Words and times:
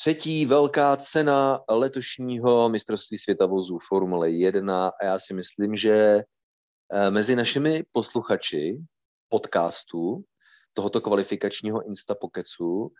třetí 0.00 0.46
velká 0.46 0.96
cena 0.96 1.60
letošního 1.68 2.68
mistrovství 2.68 3.18
světa 3.18 3.46
vozů 3.46 3.78
Formule 3.88 4.30
1 4.30 4.88
a 4.88 5.04
já 5.04 5.18
si 5.18 5.34
myslím, 5.34 5.76
že 5.76 6.22
eh, 6.92 7.10
mezi 7.10 7.36
našimi 7.36 7.84
posluchači 7.92 8.78
podcastu 9.28 10.24
tohoto 10.72 11.00
kvalifikačního 11.00 11.86
Instapokecu 11.86 12.92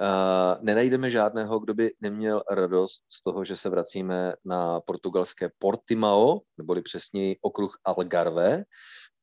Uh, 0.00 0.64
nenajdeme 0.64 1.10
žádného, 1.10 1.58
kdo 1.58 1.74
by 1.74 1.90
neměl 2.00 2.42
radost 2.50 3.00
z 3.12 3.22
toho, 3.22 3.44
že 3.44 3.56
se 3.56 3.70
vracíme 3.70 4.32
na 4.44 4.80
portugalské 4.80 5.50
Portimao, 5.58 6.40
neboli 6.58 6.82
přesněji 6.82 7.36
okruh 7.42 7.78
Algarve. 7.84 8.64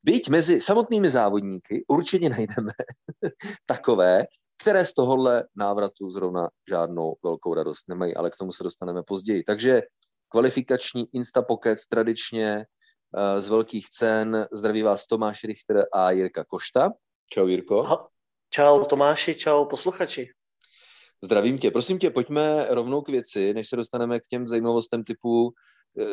Byť 0.02 0.28
mezi 0.28 0.60
samotnými 0.60 1.10
závodníky 1.10 1.84
určitě 1.88 2.28
najdeme 2.28 2.72
takové, 3.66 4.26
které 4.58 4.86
z 4.86 4.94
tohohle 4.94 5.44
návratu 5.56 6.10
zrovna 6.10 6.48
žádnou 6.68 7.16
velkou 7.24 7.54
radost 7.54 7.88
nemají, 7.88 8.16
ale 8.16 8.30
k 8.30 8.36
tomu 8.36 8.52
se 8.52 8.64
dostaneme 8.64 9.02
později. 9.02 9.42
Takže 9.42 9.82
kvalifikační 10.28 11.06
Instapocket 11.12 11.78
tradičně 11.88 12.66
uh, 13.16 13.40
z 13.40 13.48
velkých 13.48 13.90
cen. 13.90 14.46
Zdraví 14.52 14.82
vás 14.82 15.06
Tomáš 15.06 15.44
Richter 15.44 15.86
a 15.92 16.10
Jirka 16.10 16.44
Košta. 16.44 16.90
Čau 17.32 17.46
Jirko. 17.46 18.06
Čau 18.50 18.84
Tomáši, 18.84 19.34
čau 19.34 19.64
posluchači. 19.64 20.28
Zdravím 21.24 21.58
tě. 21.58 21.70
Prosím 21.70 21.98
tě, 21.98 22.10
pojďme 22.10 22.66
rovnou 22.70 23.02
k 23.02 23.08
věci, 23.08 23.54
než 23.54 23.68
se 23.68 23.76
dostaneme 23.76 24.20
k 24.20 24.26
těm 24.26 24.46
zajímavostem 24.46 25.04
typu, 25.04 25.52
eh, 25.98 26.04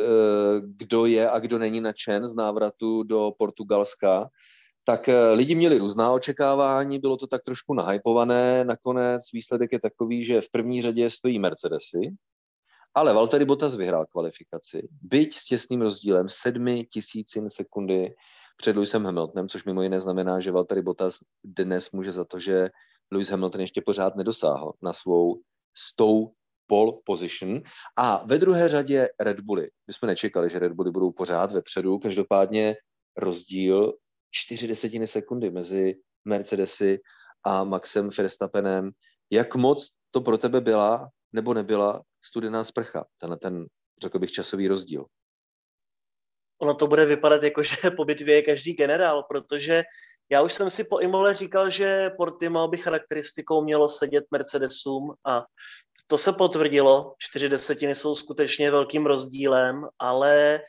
kdo 0.66 1.06
je 1.06 1.30
a 1.30 1.40
kdo 1.40 1.60
není 1.60 1.82
nadšen 1.82 2.28
z 2.28 2.36
návratu 2.36 3.04
do 3.04 3.32
Portugalska. 3.38 4.30
Tak 4.84 5.10
eh, 5.10 5.32
lidi 5.32 5.56
měli 5.56 5.78
různá 5.78 6.12
očekávání, 6.12 7.00
bylo 7.00 7.18
to 7.18 7.28
tak 7.28 7.44
trošku 7.44 7.74
nahypované, 7.74 8.66
nakonec 8.66 9.24
výsledek 9.34 9.72
je 9.72 9.80
takový, 9.80 10.24
že 10.24 10.42
v 10.42 10.50
první 10.52 10.82
řadě 10.82 11.10
stojí 11.10 11.40
Mercedesy, 11.40 12.16
ale 12.94 13.14
Valtteri 13.14 13.46
Bottas 13.46 13.76
vyhrál 13.76 14.06
kvalifikaci, 14.06 14.88
byť 15.02 15.38
s 15.38 15.46
těsným 15.46 15.82
rozdílem 15.82 16.30
sedmi 16.30 16.86
tisícin 16.86 17.50
sekundy 17.50 18.16
před 18.58 18.76
Lewisem 18.76 19.06
Hamiltonem, 19.06 19.50
což 19.50 19.64
mimo 19.64 19.82
jiné 19.82 20.00
znamená, 20.00 20.40
že 20.40 20.52
Valtteri 20.52 20.82
Bottas 20.82 21.20
dnes 21.44 21.92
může 21.92 22.12
za 22.12 22.26
to, 22.26 22.40
že 22.40 22.70
Lewis 23.12 23.30
Hamilton 23.30 23.62
ještě 23.62 23.82
pořád 23.82 24.16
nedosáhl 24.16 24.74
na 24.82 24.94
svou 24.94 25.40
stou 25.78 26.32
pole 26.68 26.94
position. 27.06 27.62
A 27.96 28.24
ve 28.26 28.38
druhé 28.38 28.70
řadě 28.70 29.10
Red 29.20 29.40
Bulli. 29.40 29.70
My 29.88 29.94
jsme 29.94 30.08
nečekali, 30.08 30.50
že 30.50 30.60
Red 30.60 30.72
Bulli 30.72 30.92
budou 30.92 31.12
pořád 31.12 31.52
vepředu. 31.52 32.00
Každopádně 32.00 32.76
rozdíl 33.18 33.94
čtyři 34.36 34.68
desetiny 34.68 35.08
sekundy 35.08 35.50
mezi 35.50 35.96
Mercedesy 36.26 37.00
a 37.44 37.64
Maxem 37.64 38.10
Verstappenem. 38.18 38.92
Jak 39.30 39.56
moc 39.56 39.92
to 40.12 40.22
pro 40.22 40.38
tebe 40.38 40.62
byla 40.62 41.10
nebo 41.34 41.54
nebyla 41.54 42.02
studená 42.26 42.64
sprcha, 42.64 43.06
tenhle 43.20 43.38
ten, 43.38 43.66
řekl 44.02 44.20
bych, 44.20 44.32
časový 44.32 44.68
rozdíl? 44.68 45.06
Ono 46.62 46.74
to 46.74 46.88
bude 46.88 47.06
vypadat 47.06 47.44
jako, 47.44 47.64
že 47.64 47.76
po 47.98 48.06
bitvě 48.06 48.36
je 48.36 48.42
každý 48.42 48.74
generál, 48.74 49.24
protože 49.24 49.84
já 50.32 50.42
už 50.42 50.54
jsem 50.54 50.70
si 50.70 50.84
po 50.84 51.00
Imole 51.00 51.34
říkal, 51.34 51.70
že 51.70 52.10
Portimao 52.18 52.68
by 52.68 52.78
charakteristikou 52.78 53.64
mělo 53.64 53.90
sedět 53.90 54.24
Mercedesům 54.32 55.14
a 55.26 55.46
to 56.08 56.18
se 56.18 56.34
potvrdilo. 56.34 57.16
Čtyři 57.18 57.50
desetiny 57.50 57.96
jsou 57.96 58.16
skutečně 58.16 58.72
velkým 58.72 59.06
rozdílem, 59.06 59.88
ale 60.00 60.62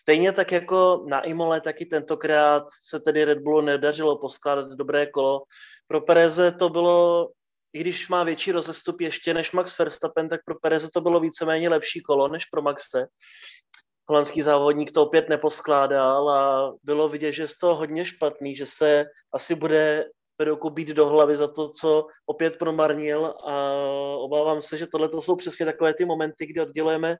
stejně 0.00 0.32
tak 0.32 0.52
jako 0.52 1.04
na 1.08 1.20
Imole, 1.20 1.60
taky 1.60 1.86
tentokrát 1.86 2.62
se 2.82 3.00
tedy 3.00 3.24
Red 3.24 3.38
Bullu 3.38 3.60
nedařilo 3.60 4.18
poskládat 4.18 4.68
dobré 4.72 5.06
kolo. 5.06 5.42
Pro 5.86 6.00
Pereze 6.00 6.52
to 6.52 6.68
bylo, 6.68 7.28
i 7.72 7.80
když 7.80 8.08
má 8.08 8.24
větší 8.24 8.52
rozestup 8.52 9.00
ještě 9.00 9.34
než 9.34 9.52
Max 9.52 9.78
Verstappen, 9.78 10.28
tak 10.28 10.40
pro 10.44 10.54
Pereze 10.62 10.88
to 10.94 11.00
bylo 11.00 11.20
víceméně 11.20 11.68
lepší 11.68 12.00
kolo 12.00 12.28
než 12.28 12.44
pro 12.44 12.62
Maxe 12.62 13.06
holandský 14.08 14.42
závodník 14.42 14.92
to 14.92 15.02
opět 15.02 15.28
neposkládal 15.28 16.30
a 16.30 16.72
bylo 16.82 17.08
vidět, 17.08 17.32
že 17.32 17.42
je 17.42 17.48
z 17.48 17.58
toho 17.58 17.74
hodně 17.74 18.04
špatný, 18.04 18.56
že 18.56 18.66
se 18.66 19.04
asi 19.32 19.54
bude 19.54 20.04
Pedoku 20.36 20.70
být 20.70 20.88
do 20.88 21.08
hlavy 21.08 21.36
za 21.36 21.48
to, 21.48 21.68
co 21.68 22.06
opět 22.26 22.58
promarnil 22.58 23.34
a 23.46 23.74
obávám 24.16 24.62
se, 24.62 24.76
že 24.76 24.86
tohle 24.86 25.08
to 25.08 25.22
jsou 25.22 25.36
přesně 25.36 25.66
takové 25.66 25.94
ty 25.94 26.04
momenty, 26.04 26.46
kdy 26.46 26.60
oddělujeme 26.60 27.16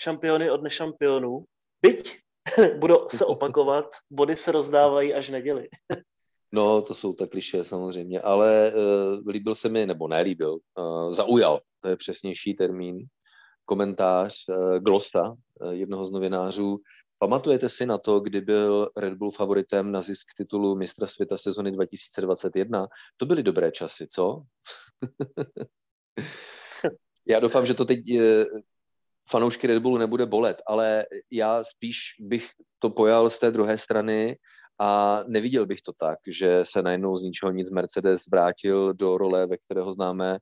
šampiony 0.00 0.50
od 0.50 0.62
nešampionů. 0.62 1.44
Byť 1.82 2.18
budou 2.78 3.08
se 3.08 3.24
opakovat, 3.24 3.86
body 4.10 4.36
se 4.36 4.52
rozdávají 4.52 5.14
až 5.14 5.28
neděli. 5.28 5.68
No, 6.52 6.82
to 6.82 6.94
jsou 6.94 7.12
tak 7.12 7.30
kliše 7.30 7.64
samozřejmě, 7.64 8.20
ale 8.20 8.72
uh, 8.74 9.28
líbil 9.28 9.54
se 9.54 9.68
mi, 9.68 9.86
nebo 9.86 10.08
nelíbil, 10.08 10.58
uh, 10.78 11.12
zaujal, 11.12 11.60
to 11.80 11.88
je 11.88 11.96
přesnější 11.96 12.54
termín, 12.54 13.06
komentář 13.64 14.44
uh, 14.48 14.78
Glosta, 14.78 15.30
uh, 15.30 15.70
jednoho 15.70 16.04
z 16.04 16.10
novinářů. 16.10 16.78
Pamatujete 17.18 17.68
si 17.68 17.86
na 17.86 17.98
to, 17.98 18.20
kdy 18.20 18.40
byl 18.40 18.90
Red 18.96 19.14
Bull 19.14 19.30
favoritem 19.30 19.92
na 19.92 20.02
zisk 20.02 20.26
titulu 20.36 20.76
mistra 20.76 21.06
světa 21.06 21.38
sezony 21.38 21.72
2021? 21.72 22.86
To 23.16 23.26
byly 23.26 23.42
dobré 23.42 23.72
časy, 23.72 24.06
co? 24.06 24.42
já 27.26 27.40
doufám, 27.40 27.66
že 27.66 27.74
to 27.74 27.84
teď 27.84 27.98
fanoušky 29.30 29.66
Red 29.66 29.82
Bullu 29.82 29.98
nebude 29.98 30.26
bolet, 30.26 30.62
ale 30.66 31.06
já 31.30 31.64
spíš 31.64 32.00
bych 32.20 32.50
to 32.78 32.90
pojal 32.90 33.30
z 33.30 33.38
té 33.38 33.50
druhé 33.50 33.78
strany 33.78 34.36
a 34.80 35.20
neviděl 35.26 35.66
bych 35.66 35.82
to 35.82 35.92
tak, 35.92 36.18
že 36.26 36.64
se 36.64 36.82
najednou 36.82 37.16
z 37.16 37.22
ničeho 37.22 37.52
nic 37.52 37.70
Mercedes 37.70 38.22
vrátil 38.32 38.94
do 38.94 39.18
role, 39.18 39.46
ve 39.46 39.56
kterého 39.56 39.92
známe 39.92 40.38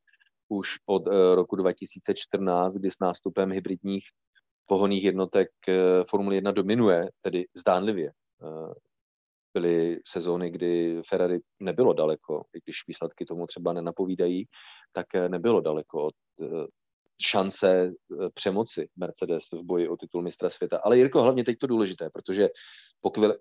už 0.48 0.68
od 0.86 1.06
eh, 1.06 1.34
roku 1.34 1.56
2014, 1.56 2.74
kdy 2.74 2.90
s 2.90 2.98
nástupem 3.00 3.52
hybridních 3.52 4.04
pohoných 4.66 5.04
jednotek 5.04 5.48
eh, 5.68 6.04
Formule 6.04 6.34
1 6.34 6.52
dominuje, 6.52 7.08
tedy 7.20 7.46
zdánlivě. 7.56 8.10
Eh, 8.10 8.74
byly 9.54 10.00
sezóny, 10.06 10.50
kdy 10.50 11.02
Ferrari 11.08 11.40
nebylo 11.60 11.92
daleko, 11.92 12.42
i 12.54 12.60
když 12.64 12.76
výsledky 12.88 13.24
tomu 13.24 13.46
třeba 13.46 13.72
nenapovídají, 13.72 14.46
tak 14.92 15.06
nebylo 15.28 15.60
daleko 15.60 16.02
od 16.02 16.14
šance 17.22 17.92
přemoci 18.34 18.88
Mercedes 18.96 19.44
v 19.52 19.62
boji 19.62 19.88
o 19.88 19.96
titul 19.96 20.22
mistra 20.22 20.50
světa. 20.50 20.80
Ale 20.84 20.98
Jirko, 20.98 21.22
hlavně 21.22 21.44
teď 21.44 21.58
to 21.58 21.66
důležité, 21.66 22.10
protože 22.12 22.48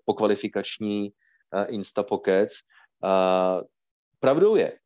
po 0.04 0.14
kvalifikační 0.14 1.10
Instapokec 1.68 2.52
pravdou 4.20 4.56
je, 4.56 4.78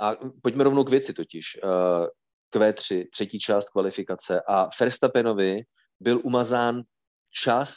a 0.00 0.16
pojďme 0.42 0.64
rovnou 0.64 0.84
k 0.84 0.90
věci 0.90 1.12
totiž. 1.12 1.58
Uh, 1.64 2.06
Q3, 2.54 3.06
třetí 3.12 3.38
část 3.38 3.70
kvalifikace 3.70 4.40
a 4.48 4.68
Verstappenovi 4.80 5.62
byl 6.00 6.20
umazán 6.24 6.82
čas 7.30 7.74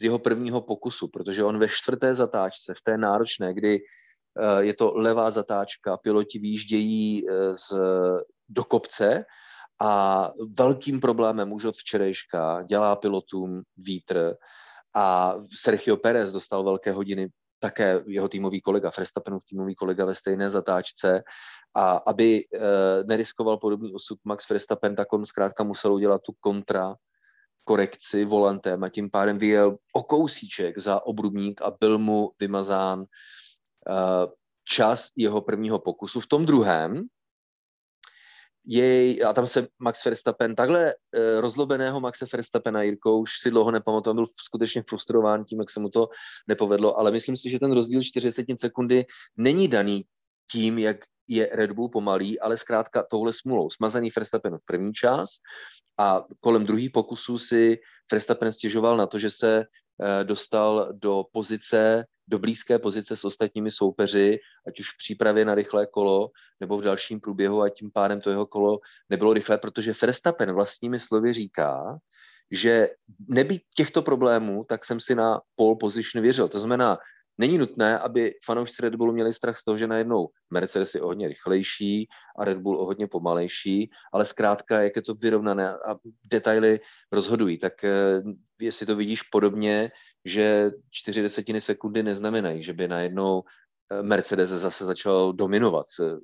z 0.00 0.04
jeho 0.04 0.18
prvního 0.18 0.60
pokusu, 0.60 1.08
protože 1.08 1.44
on 1.44 1.58
ve 1.58 1.68
čtvrté 1.68 2.14
zatáčce, 2.14 2.74
v 2.74 2.82
té 2.82 2.98
náročné, 2.98 3.54
kdy 3.54 3.80
uh, 3.80 4.58
je 4.58 4.74
to 4.74 4.92
levá 4.94 5.30
zatáčka, 5.30 5.96
piloti 5.96 6.38
výjíždějí 6.38 7.24
uh, 7.28 7.54
z, 7.54 7.72
do 8.48 8.64
kopce 8.64 9.24
a 9.80 10.30
velkým 10.58 11.00
problémem 11.00 11.52
už 11.52 11.64
od 11.64 11.76
včerejška 11.76 12.62
dělá 12.62 12.96
pilotům 12.96 13.62
vítr. 13.76 14.34
A 14.94 15.34
Sergio 15.54 15.96
Perez 15.96 16.32
dostal 16.32 16.64
velké 16.64 16.92
hodiny 16.92 17.28
také 17.58 18.02
jeho 18.06 18.28
týmový 18.28 18.60
kolega, 18.60 18.90
Verstappenův 18.96 19.44
týmový 19.44 19.74
kolega 19.74 20.04
ve 20.04 20.14
stejné 20.14 20.50
zatáčce. 20.50 21.22
A 21.76 21.96
aby 22.06 22.36
e, 22.36 22.44
neriskoval 23.04 23.56
podobný 23.56 23.94
osud 23.94 24.18
Max 24.24 24.48
Verstappen, 24.48 24.96
tak 24.96 25.12
on 25.12 25.24
zkrátka 25.24 25.64
musel 25.64 25.94
udělat 25.94 26.22
tu 26.22 26.32
kontra 26.40 26.94
korekci 27.64 28.24
volantem. 28.24 28.84
A 28.84 28.88
tím 28.88 29.10
pádem 29.10 29.38
vyjel 29.38 29.76
o 29.92 30.02
kousíček 30.02 30.78
za 30.78 31.06
obrubník 31.06 31.62
a 31.62 31.72
byl 31.80 31.98
mu 31.98 32.30
vymazán 32.40 33.02
e, 33.02 33.06
čas 34.64 35.08
jeho 35.16 35.40
prvního 35.40 35.78
pokusu. 35.78 36.20
V 36.20 36.26
tom 36.26 36.46
druhém 36.46 37.02
jej, 38.66 39.24
a 39.24 39.32
tam 39.32 39.46
se 39.46 39.66
Max 39.78 40.04
Verstappen, 40.04 40.54
takhle 40.54 40.90
e, 40.90 41.40
rozlobeného 41.40 42.00
Maxe 42.00 42.26
Verstappena 42.32 42.82
Jirko 42.82 43.18
už 43.18 43.30
si 43.42 43.50
dlouho 43.50 43.70
nepamatoval, 43.70 44.14
byl 44.14 44.24
skutečně 44.40 44.82
frustrován 44.88 45.44
tím, 45.44 45.60
jak 45.60 45.70
se 45.70 45.80
mu 45.80 45.88
to 45.88 46.08
nepovedlo, 46.48 46.98
ale 46.98 47.10
myslím 47.10 47.36
si, 47.36 47.50
že 47.50 47.58
ten 47.58 47.72
rozdíl 47.72 48.02
40 48.02 48.46
sekundy 48.60 49.04
není 49.36 49.68
daný 49.68 50.04
tím, 50.52 50.78
jak 50.78 50.96
je 51.28 51.48
Red 51.52 51.72
Bull 51.72 51.88
pomalý, 51.88 52.40
ale 52.40 52.56
zkrátka 52.56 53.04
touhle 53.10 53.32
smulou. 53.32 53.70
Smazaný 53.70 54.08
Verstappen 54.16 54.58
v 54.58 54.64
první 54.64 54.92
čas 54.92 55.28
a 55.98 56.24
kolem 56.40 56.64
druhý 56.64 56.88
pokusu 56.88 57.38
si 57.38 57.78
Verstappen 58.12 58.52
stěžoval 58.52 58.96
na 58.96 59.06
to, 59.06 59.18
že 59.18 59.30
se 59.30 59.64
dostal 60.24 60.88
do 60.92 61.24
pozice 61.32 62.04
do 62.28 62.38
blízké 62.38 62.78
pozice 62.78 63.16
s 63.16 63.24
ostatními 63.24 63.70
soupeři, 63.70 64.38
ať 64.68 64.80
už 64.80 64.90
v 64.90 64.98
přípravě 64.98 65.44
na 65.44 65.54
rychlé 65.54 65.86
kolo 65.86 66.30
nebo 66.60 66.78
v 66.78 66.82
dalším 66.82 67.20
průběhu 67.20 67.62
a 67.62 67.68
tím 67.68 67.90
pádem 67.92 68.20
to 68.20 68.30
jeho 68.30 68.46
kolo 68.46 68.78
nebylo 69.10 69.32
rychlé, 69.32 69.58
protože 69.58 69.94
Verstappen 70.02 70.52
vlastními 70.52 71.00
slovy 71.00 71.32
říká, 71.32 71.98
že 72.50 72.88
nebýt 73.28 73.62
těchto 73.76 74.02
problémů, 74.02 74.64
tak 74.68 74.84
jsem 74.84 75.00
si 75.00 75.14
na 75.14 75.40
pole 75.56 75.76
position 75.80 76.22
věřil. 76.22 76.48
To 76.48 76.58
znamená, 76.58 76.98
Není 77.38 77.58
nutné, 77.58 77.98
aby 77.98 78.34
fanoušci 78.44 78.82
Red 78.82 78.94
Bullu 78.94 79.12
měli 79.12 79.34
strach 79.34 79.58
z 79.58 79.64
toho, 79.64 79.76
že 79.76 79.86
najednou 79.86 80.28
Mercedes 80.50 80.94
je 80.94 81.02
o 81.02 81.06
hodně 81.06 81.28
rychlejší 81.28 82.08
a 82.38 82.44
Red 82.44 82.58
Bull 82.58 82.80
o 82.80 82.84
hodně 82.84 83.06
pomalejší, 83.06 83.90
ale 84.12 84.26
zkrátka, 84.26 84.82
jak 84.82 84.96
je 84.96 85.02
to 85.02 85.14
vyrovnané 85.14 85.70
a 85.70 85.96
detaily 86.24 86.80
rozhodují, 87.12 87.58
tak 87.58 87.84
eh, 87.84 88.22
jestli 88.60 88.86
to 88.86 88.96
vidíš 88.96 89.22
podobně, 89.22 89.90
že 90.24 90.70
čtyři 90.90 91.22
desetiny 91.22 91.60
sekundy 91.60 92.02
neznamenají, 92.02 92.62
že 92.62 92.72
by 92.72 92.88
najednou 92.88 93.42
eh, 93.90 94.02
Mercedes 94.02 94.50
zase 94.50 94.84
začal 94.84 95.32
dominovat 95.32 95.86
v 95.98 96.20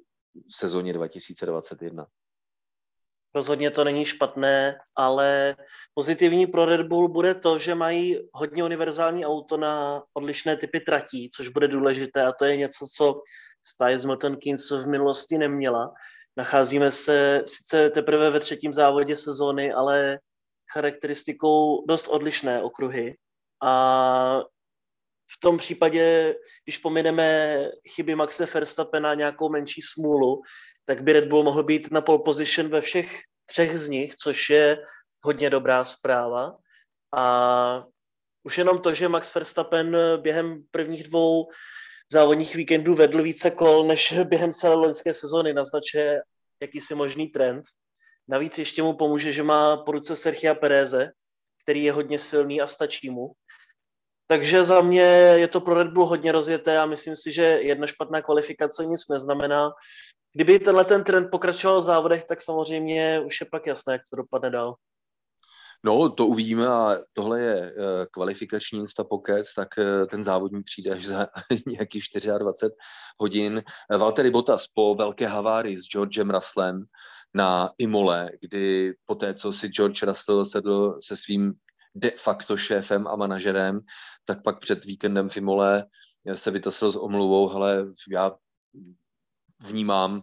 sezóně 0.50 0.92
2021. 0.92 2.06
Rozhodně 3.34 3.70
to 3.70 3.84
není 3.84 4.04
špatné, 4.04 4.78
ale 4.96 5.56
pozitivní 5.94 6.46
pro 6.46 6.64
Red 6.64 6.86
Bull 6.86 7.08
bude 7.08 7.34
to, 7.34 7.58
že 7.58 7.74
mají 7.74 8.18
hodně 8.32 8.64
univerzální 8.64 9.26
auto 9.26 9.56
na 9.56 10.02
odlišné 10.14 10.56
typy 10.56 10.80
tratí, 10.80 11.30
což 11.36 11.48
bude 11.48 11.68
důležité 11.68 12.22
a 12.22 12.32
to 12.32 12.44
je 12.44 12.56
něco, 12.56 12.86
co 12.96 13.22
Stajs 13.66 14.04
Milton 14.04 14.36
Keynes 14.36 14.70
v 14.70 14.86
minulosti 14.86 15.38
neměla. 15.38 15.92
Nacházíme 16.36 16.90
se 16.90 17.42
sice 17.46 17.90
teprve 17.90 18.30
ve 18.30 18.40
třetím 18.40 18.72
závodě 18.72 19.16
sezóny, 19.16 19.72
ale 19.72 20.18
charakteristikou 20.72 21.86
dost 21.86 22.08
odlišné 22.08 22.62
okruhy. 22.62 23.16
A 23.62 24.42
v 25.36 25.40
tom 25.40 25.58
případě, 25.58 26.34
když 26.64 26.78
pomineme 26.78 27.56
chyby 27.88 28.14
Maxe 28.14 28.46
Verstappena 28.46 29.14
nějakou 29.14 29.48
menší 29.48 29.82
smůlu, 29.82 30.42
tak 30.84 31.02
by 31.02 31.12
Red 31.12 31.24
Bull 31.28 31.42
mohl 31.42 31.62
být 31.62 31.90
na 31.90 32.00
pole 32.00 32.18
position 32.24 32.68
ve 32.68 32.80
všech 32.80 33.18
třech 33.46 33.78
z 33.78 33.88
nich, 33.88 34.14
což 34.14 34.50
je 34.50 34.78
hodně 35.24 35.50
dobrá 35.50 35.84
zpráva. 35.84 36.56
A 37.16 37.84
už 38.42 38.58
jenom 38.58 38.78
to, 38.78 38.94
že 38.94 39.08
Max 39.08 39.34
Verstappen 39.34 39.96
během 40.16 40.62
prvních 40.70 41.08
dvou 41.08 41.48
závodních 42.12 42.54
víkendů 42.54 42.94
vedl 42.94 43.22
více 43.22 43.50
kol 43.50 43.86
než 43.86 44.14
během 44.24 44.52
celé 44.52 44.74
loňské 44.74 45.14
sezóny, 45.14 45.52
naznačuje 45.52 46.22
jakýsi 46.60 46.94
možný 46.94 47.28
trend. 47.28 47.64
Navíc 48.28 48.58
ještě 48.58 48.82
mu 48.82 48.96
pomůže, 48.96 49.32
že 49.32 49.42
má 49.42 49.76
po 49.76 49.92
ruce 49.92 50.16
Sergio 50.16 50.54
Pereze, 50.54 51.10
který 51.62 51.84
je 51.84 51.92
hodně 51.92 52.18
silný 52.18 52.60
a 52.60 52.66
stačí 52.66 53.10
mu. 53.10 53.32
Takže 54.30 54.64
za 54.64 54.80
mě 54.80 55.02
je 55.42 55.48
to 55.48 55.60
pro 55.60 55.74
Red 55.74 55.92
Bull 55.92 56.06
hodně 56.06 56.32
rozjeté 56.32 56.78
a 56.78 56.86
myslím 56.86 57.16
si, 57.16 57.32
že 57.32 57.42
jedna 57.42 57.86
špatná 57.86 58.22
kvalifikace 58.22 58.86
nic 58.86 59.08
neznamená. 59.08 59.70
Kdyby 60.32 60.58
tenhle 60.58 60.84
ten 60.84 61.04
trend 61.04 61.30
pokračoval 61.30 61.80
v 61.80 61.84
závodech, 61.84 62.24
tak 62.24 62.42
samozřejmě 62.42 63.20
už 63.26 63.40
je 63.40 63.46
pak 63.50 63.66
jasné, 63.66 63.92
jak 63.92 64.02
to 64.10 64.16
dopadne 64.16 64.50
dál. 64.50 64.74
No, 65.84 66.08
to 66.08 66.26
uvidíme 66.26 66.66
a 66.68 66.96
tohle 67.12 67.40
je 67.40 67.72
uh, 67.72 67.84
kvalifikační 68.10 68.78
instapokec, 68.78 69.54
tak 69.54 69.68
uh, 69.78 70.06
ten 70.06 70.24
závodní 70.24 70.62
přijde 70.62 70.90
až 70.90 71.06
za 71.06 71.26
nějakých 71.66 72.02
24 72.38 72.74
hodin. 73.18 73.62
Valtteri 73.98 74.30
Bottas 74.30 74.66
po 74.74 74.94
velké 74.94 75.26
havárii 75.26 75.78
s 75.78 75.88
Georgem 75.92 76.30
Russellem 76.30 76.84
na 77.34 77.70
Imole, 77.78 78.30
kdy 78.40 78.94
po 79.06 79.14
té, 79.14 79.34
co 79.34 79.52
si 79.52 79.68
George 79.68 80.02
Russell 80.02 80.44
sedl 80.44 80.98
se 81.02 81.16
svým 81.16 81.54
de 81.94 82.10
facto 82.10 82.56
šéfem 82.56 83.06
a 83.06 83.16
manažerem, 83.16 83.80
tak 84.24 84.42
pak 84.42 84.58
před 84.58 84.84
víkendem 84.84 85.28
v 85.28 85.36
Imole 85.36 85.86
se 86.34 86.50
vytasil 86.50 86.92
s 86.92 86.96
omluvou, 86.96 87.48
hele, 87.48 87.86
já 88.10 88.32
vnímám 89.66 90.12
uh, 90.16 90.22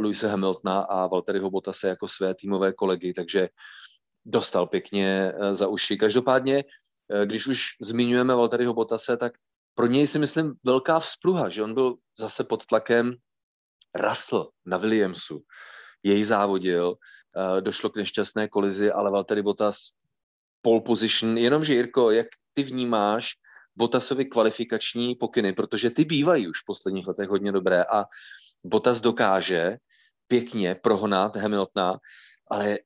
Luise 0.00 0.28
Hamiltona 0.28 0.80
a 0.80 1.06
Valtteriho 1.06 1.50
Bottase 1.50 1.88
jako 1.88 2.08
své 2.08 2.34
týmové 2.34 2.72
kolegy, 2.72 3.12
takže 3.12 3.48
dostal 4.24 4.66
pěkně 4.66 5.32
uh, 5.32 5.54
za 5.54 5.68
uši. 5.68 5.96
Každopádně, 5.96 6.64
uh, 6.64 7.22
když 7.22 7.46
už 7.46 7.62
zmiňujeme 7.80 8.34
Valtteriho 8.34 8.74
Bottase, 8.74 9.16
tak 9.16 9.32
pro 9.74 9.86
něj 9.86 10.06
si 10.06 10.18
myslím 10.18 10.54
velká 10.64 11.00
vzpruha, 11.00 11.48
že 11.48 11.62
on 11.62 11.74
byl 11.74 11.94
zase 12.18 12.44
pod 12.44 12.66
tlakem 12.66 13.14
Russell 13.94 14.50
na 14.66 14.76
Williamsu. 14.76 15.40
Jej 16.02 16.24
závodil, 16.24 16.96
došlo 17.60 17.90
k 17.90 17.96
nešťastné 17.96 18.48
kolizi, 18.48 18.92
ale 18.92 19.10
Valtteri 19.10 19.42
Bottas 19.42 19.96
pole 20.62 20.80
position, 20.80 21.38
jenomže 21.38 21.74
Jirko, 21.74 22.10
jak 22.10 22.26
ty 22.52 22.62
vnímáš 22.62 23.30
Botasovi 23.76 24.24
kvalifikační 24.24 25.14
pokyny, 25.14 25.52
protože 25.52 25.90
ty 25.90 26.04
bývají 26.04 26.48
už 26.48 26.58
v 26.58 26.66
posledních 26.66 27.06
letech 27.06 27.28
hodně 27.28 27.52
dobré 27.52 27.84
a 27.84 28.04
Botas 28.64 29.00
dokáže 29.00 29.76
pěkně 30.26 30.74
prohnat 30.74 31.36
Hamiltona, 31.36 31.98
ale 32.50 32.78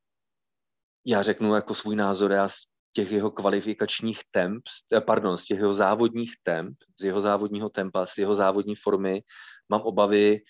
já 1.06 1.22
řeknu 1.22 1.54
jako 1.54 1.74
svůj 1.74 1.96
názor, 1.96 2.32
já 2.32 2.48
z 2.48 2.56
těch 2.92 3.12
jeho 3.12 3.30
kvalifikačních 3.30 4.20
temp, 4.30 4.62
eh, 4.92 5.00
pardon, 5.00 5.38
z 5.38 5.44
těch 5.44 5.58
jeho 5.58 5.74
závodních 5.74 6.32
temp, 6.42 6.76
z 7.00 7.04
jeho 7.04 7.20
závodního 7.20 7.68
tempa, 7.68 8.06
z 8.06 8.18
jeho 8.18 8.34
závodní 8.34 8.74
formy, 8.74 9.22
mám 9.68 9.80
obavy. 9.80 10.40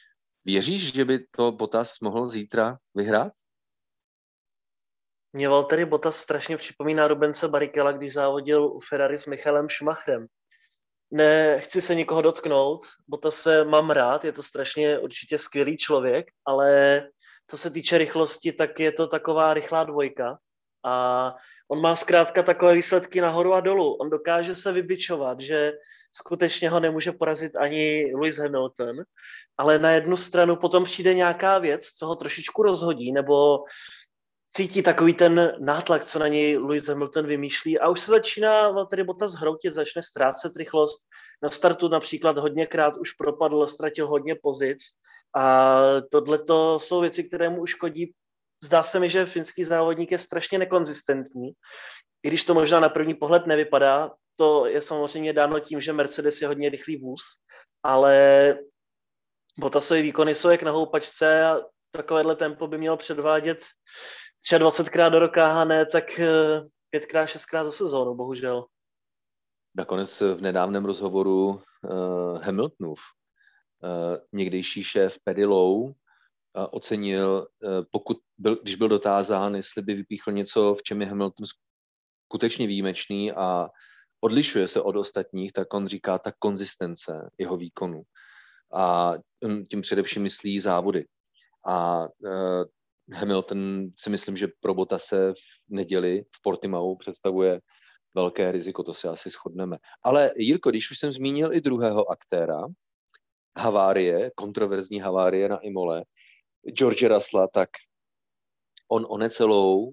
Věříš, 0.45 0.95
že 0.95 1.05
by 1.05 1.27
to 1.31 1.53
Botas 1.53 2.01
mohl 2.01 2.29
zítra 2.29 2.79
vyhrát? 2.95 3.33
Mě 5.37 5.49
Valtteri 5.49 5.85
Bottas 5.85 6.17
strašně 6.17 6.57
připomíná 6.57 7.09
Rubence 7.09 7.49
Barrichello, 7.49 7.93
když 7.93 8.13
závodil 8.13 8.65
u 8.65 8.81
Ferrari 8.81 9.19
s 9.19 9.27
Michalem 9.27 9.69
Schumacherem. 9.69 10.27
Nechci 11.11 11.81
se 11.81 11.95
nikoho 11.95 12.23
dotknout, 12.23 12.87
Bottas 13.09 13.35
se 13.35 13.65
mám 13.65 13.91
rád, 13.91 14.25
je 14.25 14.33
to 14.33 14.43
strašně 14.43 14.99
určitě 14.99 15.39
skvělý 15.39 15.77
člověk, 15.77 16.27
ale 16.47 17.03
co 17.51 17.59
se 17.59 17.71
týče 17.71 17.99
rychlosti, 17.99 18.53
tak 18.53 18.81
je 18.81 18.93
to 18.93 19.07
taková 19.07 19.55
rychlá 19.55 19.85
dvojka 19.85 20.39
a 20.85 21.35
on 21.71 21.81
má 21.81 21.97
zkrátka 21.97 22.43
takové 22.43 22.75
výsledky 22.75 23.21
nahoru 23.21 23.55
a 23.55 23.61
dolů. 23.61 23.95
On 23.95 24.11
dokáže 24.11 24.55
se 24.55 24.73
vybičovat, 24.73 25.41
že 25.41 25.73
skutečně 26.13 26.71
ho 26.71 26.81
nemůže 26.81 27.13
porazit 27.13 27.57
ani 27.57 28.13
Lewis 28.15 28.39
Hamilton, 28.39 28.97
ale 29.59 29.79
na 29.79 29.91
jednu 29.91 30.17
stranu 30.17 30.57
potom 30.57 30.85
přijde 30.85 31.15
nějaká 31.15 31.59
věc, 31.59 31.87
co 31.87 32.07
ho 32.07 32.17
trošičku 32.17 32.63
rozhodí, 32.63 33.13
nebo 33.13 33.59
cítí 34.57 34.83
takový 34.83 35.15
ten 35.15 35.57
nátlak, 35.59 36.05
co 36.05 36.19
na 36.19 36.29
něj 36.29 36.57
Lewis 36.57 36.89
Hamilton 36.89 37.27
vymýšlí 37.27 37.79
a 37.79 37.89
už 37.89 38.01
se 38.01 38.11
začíná 38.11 38.71
Valtteri 38.71 39.05
Bottas 39.05 39.35
hroutit, 39.35 39.73
začne 39.73 40.03
ztrácet 40.03 40.57
rychlost. 40.57 41.01
Na 41.43 41.51
startu 41.51 41.89
například 41.89 42.39
hodněkrát 42.39 42.97
už 42.97 43.13
propadl, 43.13 43.67
ztratil 43.67 44.09
hodně 44.09 44.35
pozic 44.43 44.79
a 45.37 45.83
tohle 46.11 46.39
to 46.39 46.81
jsou 46.81 47.01
věci, 47.01 47.25
které 47.25 47.49
mu 47.49 47.63
uškodí. 47.63 48.15
Zdá 48.65 48.83
se 48.83 49.01
mi, 49.01 49.09
že 49.09 49.27
finský 49.27 49.65
závodník 49.65 50.13
je 50.13 50.19
strašně 50.19 50.59
nekonzistentní, 50.59 51.53
i 52.23 52.29
když 52.29 52.45
to 52.45 52.55
možná 52.55 52.81
na 52.81 52.89
první 52.89 53.15
pohled 53.15 53.47
nevypadá, 53.47 54.11
to 54.37 54.67
je 54.67 54.81
samozřejmě 54.81 55.33
dáno 55.33 55.61
tím, 55.61 55.81
že 55.81 55.93
Mercedes 55.93 56.41
je 56.41 56.49
hodně 56.49 56.69
rychlý 56.69 56.97
vůz, 56.97 57.23
ale 57.83 58.59
Bottasové 59.59 60.03
výkony 60.03 60.35
jsou 60.35 60.49
jak 60.49 60.63
na 60.63 60.71
houpačce 60.71 61.45
a 61.45 61.61
takovéhle 61.91 62.37
tempo 62.37 62.67
by 62.67 62.79
měl 62.79 62.97
předvádět 62.97 63.59
třeba 64.45 64.71
20krát 64.71 65.11
do 65.11 65.19
roka, 65.19 65.65
ne 65.65 65.87
tak 65.87 66.19
eh, 66.19 66.63
pětkrát, 66.91 67.29
šestkrát 67.29 67.65
za 67.65 67.71
sezónu, 67.71 68.15
bohužel. 68.15 68.67
Nakonec 69.77 70.21
v 70.21 70.41
nedávném 70.41 70.85
rozhovoru 70.85 71.49
uh, 71.49 72.43
Hamiltonův 72.43 73.01
uh, 73.83 74.17
někdejší 74.33 74.85
šéf 74.85 75.19
Lowe 75.45 75.85
uh, 75.85 75.93
ocenil, 76.71 77.47
uh, 77.63 77.71
pokud 77.91 78.17
byl, 78.39 78.57
když 78.63 78.75
byl 78.75 78.89
dotázán, 78.89 79.55
jestli 79.55 79.83
by 79.83 79.95
vypíchl 79.95 80.33
něco, 80.33 80.75
v 80.75 80.83
čem 80.83 81.01
je 81.01 81.07
Hamilton 81.07 81.47
skutečně 82.29 82.67
výjimečný 82.67 83.33
a 83.33 83.69
odlišuje 84.21 84.69
se 84.69 84.81
od 84.81 84.97
ostatních, 84.97 85.53
tak 85.53 85.75
on 85.75 85.87
říká 85.87 86.19
ta 86.19 86.33
konzistence 86.39 87.31
jeho 87.39 87.57
výkonu. 87.57 88.03
A 88.75 89.13
tím 89.71 89.81
především 89.81 90.23
myslí 90.23 90.61
závody. 90.61 91.05
A 91.69 92.09
Hamilton 93.13 93.91
si 93.99 94.11
myslím, 94.11 94.37
že 94.37 94.49
pro 94.61 94.75
se 94.97 95.33
v 95.33 95.39
neděli 95.69 96.23
v 96.37 96.43
Portimau 96.43 96.97
představuje 96.97 97.61
velké 98.15 98.53
riziko, 98.53 98.83
to 98.83 98.95
se 98.95 99.09
asi 99.09 99.31
shodneme. 99.31 99.79
Ale 100.03 100.31
Jirko, 100.37 100.71
když 100.71 100.91
už 100.91 100.99
jsem 100.99 101.13
zmínil 101.13 101.55
i 101.55 101.61
druhého 101.61 102.11
aktéra, 102.11 102.61
havárie, 103.59 104.31
kontroverzní 104.37 105.01
havárie 105.01 105.49
na 105.49 105.59
Imole, 105.59 106.05
George 106.73 107.03
Russella, 107.03 107.49
tak 107.49 107.69
on 108.89 109.07
o 109.09 109.19
necelou 109.19 109.93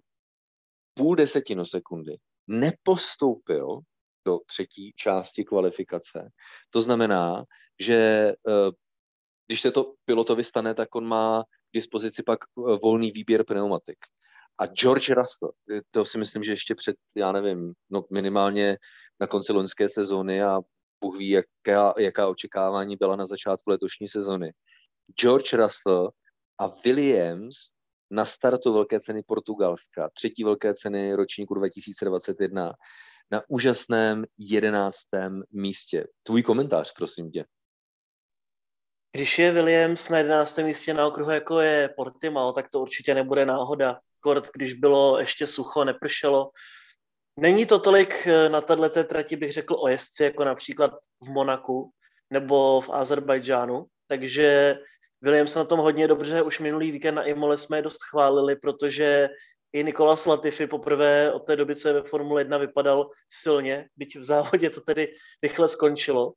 půl 0.93 1.15
desetinu 1.15 1.65
sekundy 1.65 2.17
nepostoupil 2.47 3.79
do 4.25 4.39
třetí 4.45 4.93
části 4.95 5.43
kvalifikace. 5.43 6.29
To 6.69 6.81
znamená, 6.81 7.43
že 7.79 7.95
eh, 7.95 8.71
když 9.47 9.61
se 9.61 9.71
to 9.71 9.93
pilotovi 10.05 10.43
stane, 10.43 10.73
tak 10.73 10.95
on 10.95 11.07
má 11.07 11.43
dispozici 11.73 12.23
pak 12.23 12.39
eh, 12.43 12.77
volný 12.81 13.11
výběr 13.11 13.43
pneumatik. 13.43 13.97
A 14.57 14.65
George 14.65 15.09
Russell, 15.09 15.51
eh, 15.71 15.81
to 15.91 16.05
si 16.05 16.17
myslím, 16.17 16.43
že 16.43 16.51
ještě 16.51 16.75
před, 16.75 16.95
já 17.15 17.31
nevím, 17.31 17.73
no 17.89 18.05
minimálně 18.11 18.77
na 19.19 19.27
konci 19.27 19.53
loňské 19.53 19.89
sezóny 19.89 20.43
a 20.43 20.59
Bůh 21.03 21.17
ví, 21.17 21.29
jaká, 21.29 21.93
jaká 21.97 22.27
očekávání 22.27 22.95
byla 22.95 23.15
na 23.15 23.25
začátku 23.25 23.69
letošní 23.69 24.09
sezóny. 24.09 24.53
George 25.19 25.53
Russell 25.53 26.09
a 26.59 26.67
Williams 26.67 27.55
na 28.11 28.25
startu 28.25 28.73
velké 28.73 28.99
ceny 28.99 29.23
Portugalska, 29.23 30.09
třetí 30.13 30.43
velké 30.43 30.73
ceny 30.73 31.13
ročníku 31.13 31.53
2021, 31.53 32.73
na 33.31 33.41
úžasném 33.47 34.25
jedenáctém 34.37 35.43
místě. 35.51 36.07
Tvůj 36.23 36.43
komentář, 36.43 36.93
prosím 36.97 37.31
tě. 37.31 37.45
Když 39.15 39.39
je 39.39 39.51
Williams 39.51 40.09
na 40.09 40.17
11. 40.17 40.57
místě 40.57 40.93
na 40.93 41.07
okruhu, 41.07 41.31
jako 41.31 41.59
je 41.59 41.89
Portimao, 41.97 42.51
tak 42.51 42.69
to 42.69 42.79
určitě 42.79 43.15
nebude 43.15 43.45
náhoda. 43.45 43.99
Kort, 44.19 44.49
když 44.53 44.73
bylo 44.73 45.19
ještě 45.19 45.47
sucho, 45.47 45.83
nepršelo. 45.83 46.51
Není 47.39 47.65
to 47.65 47.79
tolik 47.79 48.27
eh, 48.27 48.49
na 48.49 48.61
této 48.61 49.03
trati, 49.03 49.35
bych 49.35 49.53
řekl, 49.53 49.75
o 49.79 49.87
jezdci, 49.87 50.23
jako 50.23 50.43
například 50.43 50.91
v 51.23 51.29
Monaku 51.29 51.91
nebo 52.29 52.81
v 52.81 52.89
Azerbajdžánu. 52.89 53.85
Takže 54.07 54.79
Williams 55.21 55.55
na 55.55 55.63
tom 55.65 55.79
hodně 55.79 56.07
dobře. 56.07 56.41
Už 56.41 56.59
minulý 56.59 56.91
víkend 56.91 57.15
na 57.15 57.23
Imole 57.23 57.57
jsme 57.57 57.77
je 57.77 57.81
dost 57.81 58.03
chválili, 58.03 58.55
protože 58.55 59.29
i 59.73 59.83
Nikolas 59.83 60.25
Latifi 60.25 60.67
poprvé 60.67 61.31
od 61.31 61.39
té 61.39 61.55
doby, 61.55 61.75
co 61.75 61.87
je 61.87 61.93
ve 61.93 62.03
Formule 62.03 62.41
1, 62.41 62.57
vypadal 62.57 63.09
silně, 63.29 63.87
byť 63.97 64.15
v 64.15 64.23
závodě 64.23 64.69
to 64.69 64.81
tedy 64.81 65.13
rychle 65.43 65.69
skončilo 65.69 66.33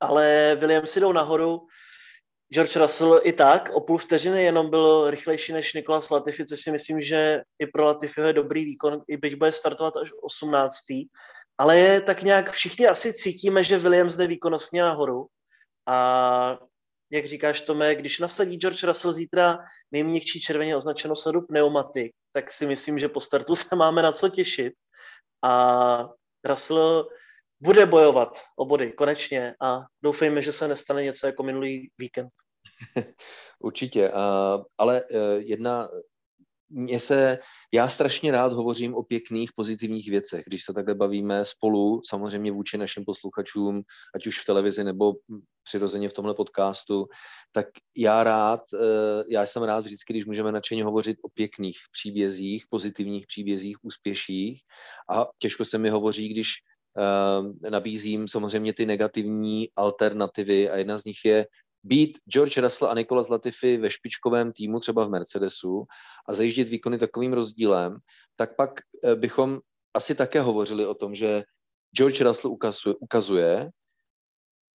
ale 0.00 0.56
Williams 0.60 0.96
jdou 0.96 1.12
nahoru. 1.12 1.66
George 2.54 2.76
Russell 2.76 3.20
i 3.22 3.32
tak, 3.32 3.70
o 3.74 3.80
půl 3.80 3.98
vteřiny 3.98 4.42
jenom 4.42 4.70
byl 4.70 5.10
rychlejší 5.10 5.52
než 5.52 5.74
Nikolas 5.74 6.10
Latifi, 6.10 6.44
což 6.46 6.60
si 6.60 6.70
myslím, 6.70 7.00
že 7.00 7.42
i 7.58 7.66
pro 7.66 7.84
Latifi 7.84 8.20
je 8.20 8.32
dobrý 8.32 8.64
výkon, 8.64 9.02
i 9.08 9.16
byť 9.16 9.34
bude 9.34 9.52
startovat 9.52 9.96
až 9.96 10.10
18. 10.22 10.74
Ale 11.58 11.78
je 11.78 12.00
tak 12.00 12.22
nějak 12.22 12.50
všichni 12.52 12.86
asi 12.86 13.12
cítíme, 13.12 13.64
že 13.64 13.78
Williams 13.78 14.16
jde 14.16 14.26
výkonnostně 14.26 14.82
nahoru. 14.82 15.26
A 15.86 16.58
jak 17.10 17.26
říkáš, 17.26 17.60
Tome, 17.60 17.94
když 17.94 18.18
nasadí 18.18 18.56
George 18.56 18.84
Russell 18.84 19.12
zítra 19.12 19.58
nejměkčí 19.92 20.40
červeně 20.40 20.76
označeno 20.76 21.16
sadu 21.16 21.42
pneumatik, 21.42 22.12
tak 22.32 22.52
si 22.52 22.66
myslím, 22.66 22.98
že 22.98 23.08
po 23.08 23.20
startu 23.20 23.56
se 23.56 23.76
máme 23.76 24.02
na 24.02 24.12
co 24.12 24.28
těšit. 24.28 24.72
A 25.44 26.08
Russell 26.44 27.08
bude 27.60 27.86
bojovat 27.86 28.38
o 28.56 28.64
body, 28.64 28.92
konečně. 28.92 29.54
A 29.62 29.80
doufejme, 30.02 30.42
že 30.42 30.52
se 30.52 30.68
nestane 30.68 31.02
něco 31.02 31.26
jako 31.26 31.42
minulý 31.42 31.90
víkend. 31.98 32.30
Určitě, 33.60 34.12
ale 34.78 35.04
uh, 35.04 35.18
jedna, 35.38 35.88
mě 36.70 37.00
se, 37.00 37.38
já 37.72 37.88
strašně 37.88 38.32
rád 38.32 38.52
hovořím 38.52 38.94
o 38.94 39.02
pěkných, 39.02 39.50
pozitivních 39.56 40.10
věcech, 40.10 40.44
když 40.46 40.64
se 40.64 40.72
takhle 40.72 40.94
bavíme 40.94 41.44
spolu, 41.44 42.02
samozřejmě 42.04 42.52
vůči 42.52 42.78
našim 42.78 43.04
posluchačům, 43.04 43.82
ať 44.14 44.26
už 44.26 44.40
v 44.40 44.44
televizi 44.44 44.84
nebo 44.84 45.12
přirozeně 45.62 46.08
v 46.08 46.12
tomhle 46.12 46.34
podcastu, 46.34 47.06
tak 47.52 47.66
já 47.96 48.24
rád, 48.24 48.60
já 49.30 49.46
jsem 49.46 49.62
rád 49.62 49.84
vždycky, 49.84 50.12
když 50.12 50.26
můžeme 50.26 50.52
nadšeně 50.52 50.84
hovořit 50.84 51.16
o 51.22 51.28
pěkných 51.28 51.78
příbězích, 51.92 52.64
pozitivních 52.70 53.26
příbězích, 53.26 53.76
úspěších 53.82 54.62
a 55.10 55.26
těžko 55.38 55.64
se 55.64 55.78
mi 55.78 55.90
hovoří, 55.90 56.28
když 56.28 56.48
nabízím 57.70 58.28
samozřejmě 58.28 58.72
ty 58.72 58.86
negativní 58.86 59.68
alternativy 59.76 60.70
a 60.70 60.76
jedna 60.76 60.98
z 60.98 61.04
nich 61.04 61.24
je 61.24 61.46
být 61.82 62.18
George 62.28 62.58
Russell 62.58 62.90
a 62.90 62.94
Nikola 62.94 63.22
Latifi 63.30 63.76
ve 63.76 63.90
špičkovém 63.90 64.52
týmu, 64.52 64.80
třeba 64.80 65.04
v 65.04 65.10
Mercedesu, 65.10 65.84
a 66.28 66.34
zajíždět 66.34 66.68
výkony 66.68 66.98
takovým 66.98 67.32
rozdílem, 67.32 67.98
tak 68.36 68.56
pak 68.56 68.70
eh, 69.04 69.14
bychom 69.14 69.58
asi 69.94 70.14
také 70.14 70.40
hovořili 70.40 70.86
o 70.86 70.94
tom, 70.94 71.14
že 71.14 71.42
George 71.96 72.20
Russell 72.20 72.52
ukazuje, 72.52 72.94
ukazuje 73.00 73.70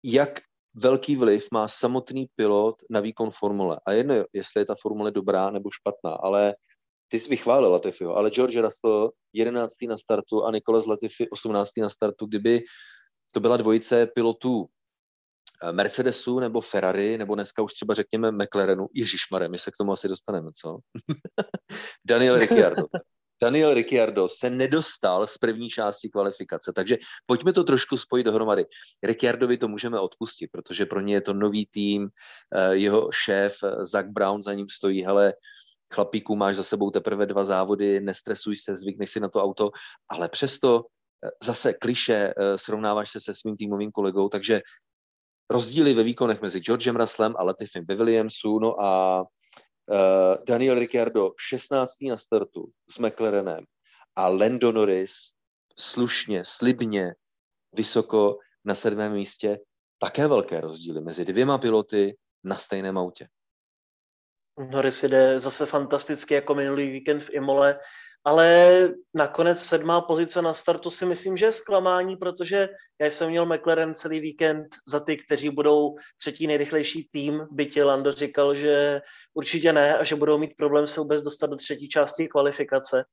jak 0.03 0.39
velký 0.73 1.15
vliv 1.15 1.47
má 1.53 1.67
samotný 1.67 2.27
pilot 2.35 2.75
na 2.89 2.99
výkon 2.99 3.31
formule. 3.31 3.79
A 3.85 3.91
jedno, 3.91 4.15
jestli 4.33 4.61
je 4.61 4.65
ta 4.65 4.75
formule 4.81 5.11
dobrá 5.11 5.49
nebo 5.49 5.71
špatná, 5.71 6.11
ale 6.11 6.55
ty 7.11 7.19
jsi 7.19 7.29
vychválil 7.29 7.71
Latifiho, 7.71 8.15
ale 8.15 8.29
George 8.29 8.61
Russell 8.61 9.11
11. 9.33 9.75
na 9.87 9.97
startu 9.97 10.45
a 10.45 10.51
Nicolas 10.51 10.85
Latifi 10.85 11.29
18. 11.29 11.71
na 11.77 11.89
startu, 11.89 12.25
kdyby 12.25 12.63
to 13.33 13.39
byla 13.39 13.57
dvojice 13.57 14.07
pilotů 14.07 14.65
eh, 15.63 15.71
Mercedesu 15.71 16.39
nebo 16.39 16.61
Ferrari, 16.61 17.17
nebo 17.17 17.35
dneska 17.35 17.63
už 17.63 17.73
třeba 17.73 17.93
řekněme 17.93 18.31
McLarenu, 18.31 18.87
Ježišmare, 18.93 19.49
my 19.49 19.59
se 19.59 19.71
k 19.71 19.77
tomu 19.77 19.91
asi 19.91 20.07
dostaneme, 20.07 20.49
co? 20.61 20.79
Daniel 22.05 22.37
Ricciardo. 22.37 22.83
Daniel 23.43 23.73
Ricciardo 23.73 24.27
se 24.27 24.49
nedostal 24.49 25.27
z 25.27 25.37
první 25.37 25.69
části 25.69 26.09
kvalifikace, 26.09 26.73
takže 26.75 26.97
pojďme 27.25 27.53
to 27.53 27.63
trošku 27.63 27.97
spojit 27.97 28.23
dohromady. 28.23 28.65
Ricciardovi 29.03 29.57
to 29.57 29.67
můžeme 29.67 29.99
odpustit, 29.99 30.47
protože 30.51 30.85
pro 30.85 30.99
ně 30.99 31.13
je 31.13 31.21
to 31.21 31.33
nový 31.33 31.65
tým, 31.65 32.09
eh, 32.55 32.75
jeho 32.75 33.09
šéf 33.11 33.55
eh, 33.63 33.85
Zach 33.85 34.07
Brown 34.07 34.41
za 34.41 34.53
ním 34.53 34.69
stojí, 34.69 35.05
hele, 35.05 35.33
chlapíku, 35.93 36.35
máš 36.35 36.55
za 36.55 36.63
sebou 36.63 36.91
teprve 36.91 37.25
dva 37.25 37.43
závody, 37.43 37.99
nestresuj 37.99 38.55
se, 38.55 38.75
zvykneš 38.75 39.11
si 39.11 39.19
na 39.19 39.29
to 39.29 39.43
auto, 39.43 39.71
ale 40.09 40.29
přesto 40.29 40.85
eh, 41.25 41.29
zase 41.43 41.73
kliše, 41.73 42.33
eh, 42.37 42.57
srovnáváš 42.57 43.11
se 43.11 43.19
se 43.19 43.33
svým 43.33 43.57
týmovým 43.57 43.91
kolegou, 43.91 44.29
takže 44.29 44.61
rozdíly 45.51 45.93
ve 45.93 46.03
výkonech 46.03 46.41
mezi 46.41 46.59
Georgem 46.59 46.95
Russellem 46.95 47.35
a 47.37 47.43
Latifem 47.43 47.85
ve 47.85 47.95
Williamsu, 47.95 48.59
no 48.59 48.81
a 48.81 49.21
uh, 49.21 50.45
Daniel 50.47 50.79
Ricciardo 50.79 51.31
16. 51.39 51.93
na 52.09 52.17
startu 52.17 52.71
s 52.89 52.97
McLarenem 52.97 53.65
a 54.15 54.27
Lando 54.27 54.71
Norris 54.71 55.13
slušně, 55.79 56.43
slibně, 56.45 57.15
vysoko 57.73 58.37
na 58.65 58.75
sedmém 58.75 59.13
místě, 59.13 59.59
také 59.97 60.27
velké 60.27 60.61
rozdíly 60.61 61.01
mezi 61.01 61.25
dvěma 61.25 61.57
piloty 61.57 62.17
na 62.43 62.55
stejném 62.55 62.97
autě. 62.97 63.27
Norris 64.69 65.03
jde 65.03 65.39
zase 65.39 65.65
fantasticky 65.65 66.33
jako 66.33 66.55
minulý 66.55 66.91
víkend 66.91 67.23
v 67.23 67.29
Imole, 67.33 67.79
ale 68.23 68.89
nakonec 69.13 69.59
sedmá 69.59 70.01
pozice 70.01 70.41
na 70.41 70.53
startu 70.53 70.89
si 70.91 71.05
myslím, 71.05 71.37
že 71.37 71.45
je 71.45 71.51
zklamání, 71.51 72.17
protože 72.17 72.69
já 73.01 73.07
jsem 73.07 73.29
měl 73.29 73.45
McLaren 73.45 73.95
celý 73.95 74.19
víkend 74.19 74.67
za 74.87 74.99
ty, 74.99 75.17
kteří 75.17 75.49
budou 75.49 75.95
třetí 76.17 76.47
nejrychlejší 76.47 77.09
tým, 77.11 77.47
bytě 77.51 77.83
Lando 77.83 78.11
říkal, 78.11 78.55
že 78.55 79.01
určitě 79.33 79.73
ne 79.73 79.97
a 79.97 80.03
že 80.03 80.15
budou 80.15 80.37
mít 80.37 80.53
problém 80.57 80.87
se 80.87 80.99
vůbec 81.01 81.21
dostat 81.21 81.49
do 81.49 81.55
třetí 81.55 81.89
části 81.89 82.27
kvalifikace. 82.27 83.03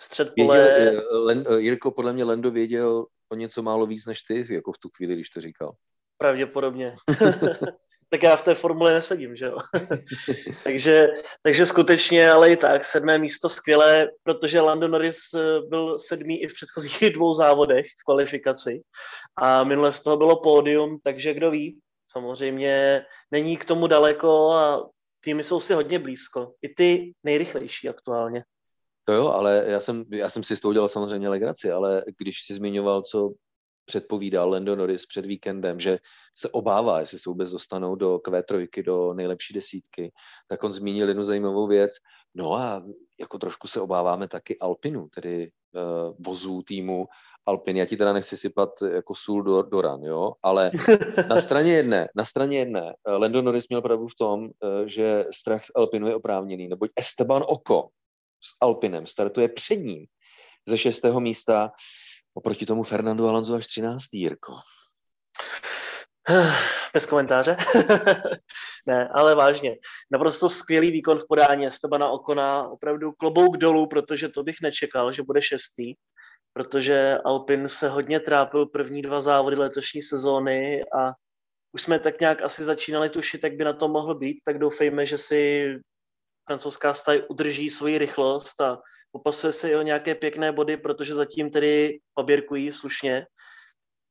Střed 0.00 0.32
pole... 0.36 0.58
Věděl, 0.58 1.00
eh, 1.00 1.16
Len, 1.16 1.44
eh, 1.48 1.60
Jirko, 1.60 1.90
podle 1.90 2.12
mě 2.12 2.24
Lando 2.24 2.50
věděl 2.50 3.06
o 3.28 3.34
něco 3.34 3.62
málo 3.62 3.86
víc 3.86 4.06
než 4.06 4.22
ty, 4.22 4.54
jako 4.54 4.72
v 4.72 4.78
tu 4.78 4.88
chvíli, 4.96 5.14
když 5.14 5.30
to 5.30 5.40
říkal. 5.40 5.72
Pravděpodobně. 6.18 6.94
tak 8.12 8.22
já 8.22 8.36
v 8.36 8.42
té 8.42 8.54
formule 8.54 8.94
nesedím, 8.94 9.36
že 9.36 9.44
jo. 9.44 9.58
takže, 10.64 11.08
takže 11.42 11.66
skutečně, 11.66 12.30
ale 12.30 12.52
i 12.52 12.56
tak, 12.56 12.84
sedmé 12.84 13.18
místo 13.18 13.48
skvělé, 13.48 14.08
protože 14.22 14.60
Lando 14.60 14.88
Norris 14.88 15.34
eh, 15.34 15.60
byl 15.68 15.98
sedmý 15.98 16.42
i 16.42 16.48
v 16.48 16.54
předchozích 16.54 17.12
dvou 17.14 17.32
závodech 17.32 17.86
v 17.86 18.04
kvalifikaci 18.04 18.82
a 19.36 19.64
minule 19.64 19.92
z 19.92 20.02
toho 20.02 20.16
bylo 20.16 20.40
pódium, 20.40 20.98
takže 21.04 21.34
kdo 21.34 21.50
ví, 21.50 21.78
samozřejmě 22.06 23.04
není 23.30 23.56
k 23.56 23.64
tomu 23.64 23.86
daleko 23.86 24.50
a 24.50 24.88
týmy 25.24 25.44
jsou 25.44 25.60
si 25.60 25.74
hodně 25.74 25.98
blízko. 25.98 26.52
I 26.62 26.68
ty 26.68 27.12
nejrychlejší 27.24 27.88
aktuálně. 27.88 28.44
To 29.04 29.12
jo, 29.12 29.28
ale 29.28 29.64
já 29.66 29.80
jsem, 29.80 30.04
já 30.10 30.28
jsem 30.28 30.42
si 30.42 30.56
s 30.56 30.60
tou 30.60 30.68
udělal 30.68 30.88
samozřejmě 30.88 31.28
legraci, 31.28 31.70
ale 31.70 32.02
když 32.18 32.42
si 32.46 32.54
zmiňoval, 32.54 33.02
co 33.02 33.32
předpovídal 33.84 34.50
Lando 34.50 34.76
Norris 34.76 35.06
před 35.06 35.26
víkendem, 35.26 35.80
že 35.80 35.98
se 36.36 36.50
obává, 36.50 37.00
jestli 37.00 37.18
se 37.18 37.30
vůbec 37.30 37.50
dostanou 37.50 37.94
do 37.94 38.16
Q3, 38.16 38.84
do 38.84 39.14
nejlepší 39.14 39.54
desítky, 39.54 40.12
tak 40.48 40.64
on 40.64 40.72
zmínil 40.72 41.08
jednu 41.08 41.24
zajímavou 41.24 41.66
věc. 41.66 41.92
No 42.34 42.54
a 42.54 42.82
jako 43.20 43.38
trošku 43.38 43.68
se 43.68 43.80
obáváme 43.80 44.28
taky 44.28 44.58
Alpinu, 44.58 45.08
tedy 45.08 45.50
uh, 45.74 46.16
vozů 46.26 46.62
týmu 46.62 47.06
Alpiny. 47.46 47.80
Já 47.80 47.86
ti 47.86 47.96
teda 47.96 48.12
nechci 48.12 48.36
sypat 48.36 48.70
jako 48.82 49.14
sůl 49.14 49.42
do, 49.42 49.62
do 49.62 49.80
ran, 49.80 50.02
jo, 50.02 50.32
ale 50.42 50.70
na 51.28 51.40
straně 51.40 51.72
jedné, 51.72 52.08
na 52.16 52.24
straně 52.24 52.58
jedné, 52.58 52.82
uh, 52.82 53.20
Lando 53.20 53.42
Norris 53.42 53.68
měl 53.68 53.82
pravdu 53.82 54.06
v 54.06 54.14
tom, 54.14 54.42
uh, 54.42 54.50
že 54.86 55.24
strach 55.30 55.64
z 55.64 55.70
Alpinu 55.74 56.08
je 56.08 56.14
oprávněný, 56.14 56.68
neboť 56.68 56.90
Esteban 56.96 57.42
Oko 57.46 57.88
s 58.44 58.56
Alpinem 58.60 59.06
startuje 59.06 59.48
před 59.48 59.76
ním 59.76 60.06
ze 60.68 60.78
šestého 60.78 61.20
místa 61.20 61.70
Oproti 62.34 62.66
tomu 62.66 62.82
Fernando 62.82 63.28
Alonso 63.28 63.54
až 63.54 63.66
13. 63.66 64.04
Jirko. 64.12 64.54
Bez 66.94 67.06
komentáře. 67.06 67.56
ne, 68.86 69.08
ale 69.14 69.34
vážně. 69.34 69.76
Naprosto 70.10 70.48
skvělý 70.48 70.90
výkon 70.90 71.18
v 71.18 71.26
podání 71.28 71.66
Estebana 71.66 72.08
Okona. 72.08 72.68
Opravdu 72.68 73.12
klobouk 73.12 73.56
dolů, 73.56 73.86
protože 73.86 74.28
to 74.28 74.42
bych 74.42 74.56
nečekal, 74.62 75.12
že 75.12 75.22
bude 75.22 75.42
šestý. 75.42 75.94
Protože 76.52 77.18
Alpin 77.24 77.68
se 77.68 77.88
hodně 77.88 78.20
trápil 78.20 78.66
první 78.66 79.02
dva 79.02 79.20
závody 79.20 79.56
letošní 79.56 80.02
sezóny 80.02 80.82
a 80.84 81.12
už 81.72 81.82
jsme 81.82 81.98
tak 81.98 82.20
nějak 82.20 82.42
asi 82.42 82.64
začínali 82.64 83.10
tušit, 83.10 83.44
jak 83.44 83.56
by 83.56 83.64
na 83.64 83.72
to 83.72 83.88
mohl 83.88 84.14
být, 84.14 84.38
tak 84.44 84.58
doufejme, 84.58 85.06
že 85.06 85.18
si 85.18 85.74
francouzská 86.46 86.94
staj 86.94 87.22
udrží 87.28 87.70
svoji 87.70 87.98
rychlost 87.98 88.60
a 88.60 88.78
popasuje 89.12 89.52
se 89.52 89.70
i 89.70 89.76
o 89.76 89.82
nějaké 89.82 90.14
pěkné 90.14 90.52
body, 90.52 90.76
protože 90.76 91.14
zatím 91.14 91.50
tedy 91.50 92.00
poběrkují 92.14 92.72
slušně. 92.72 93.26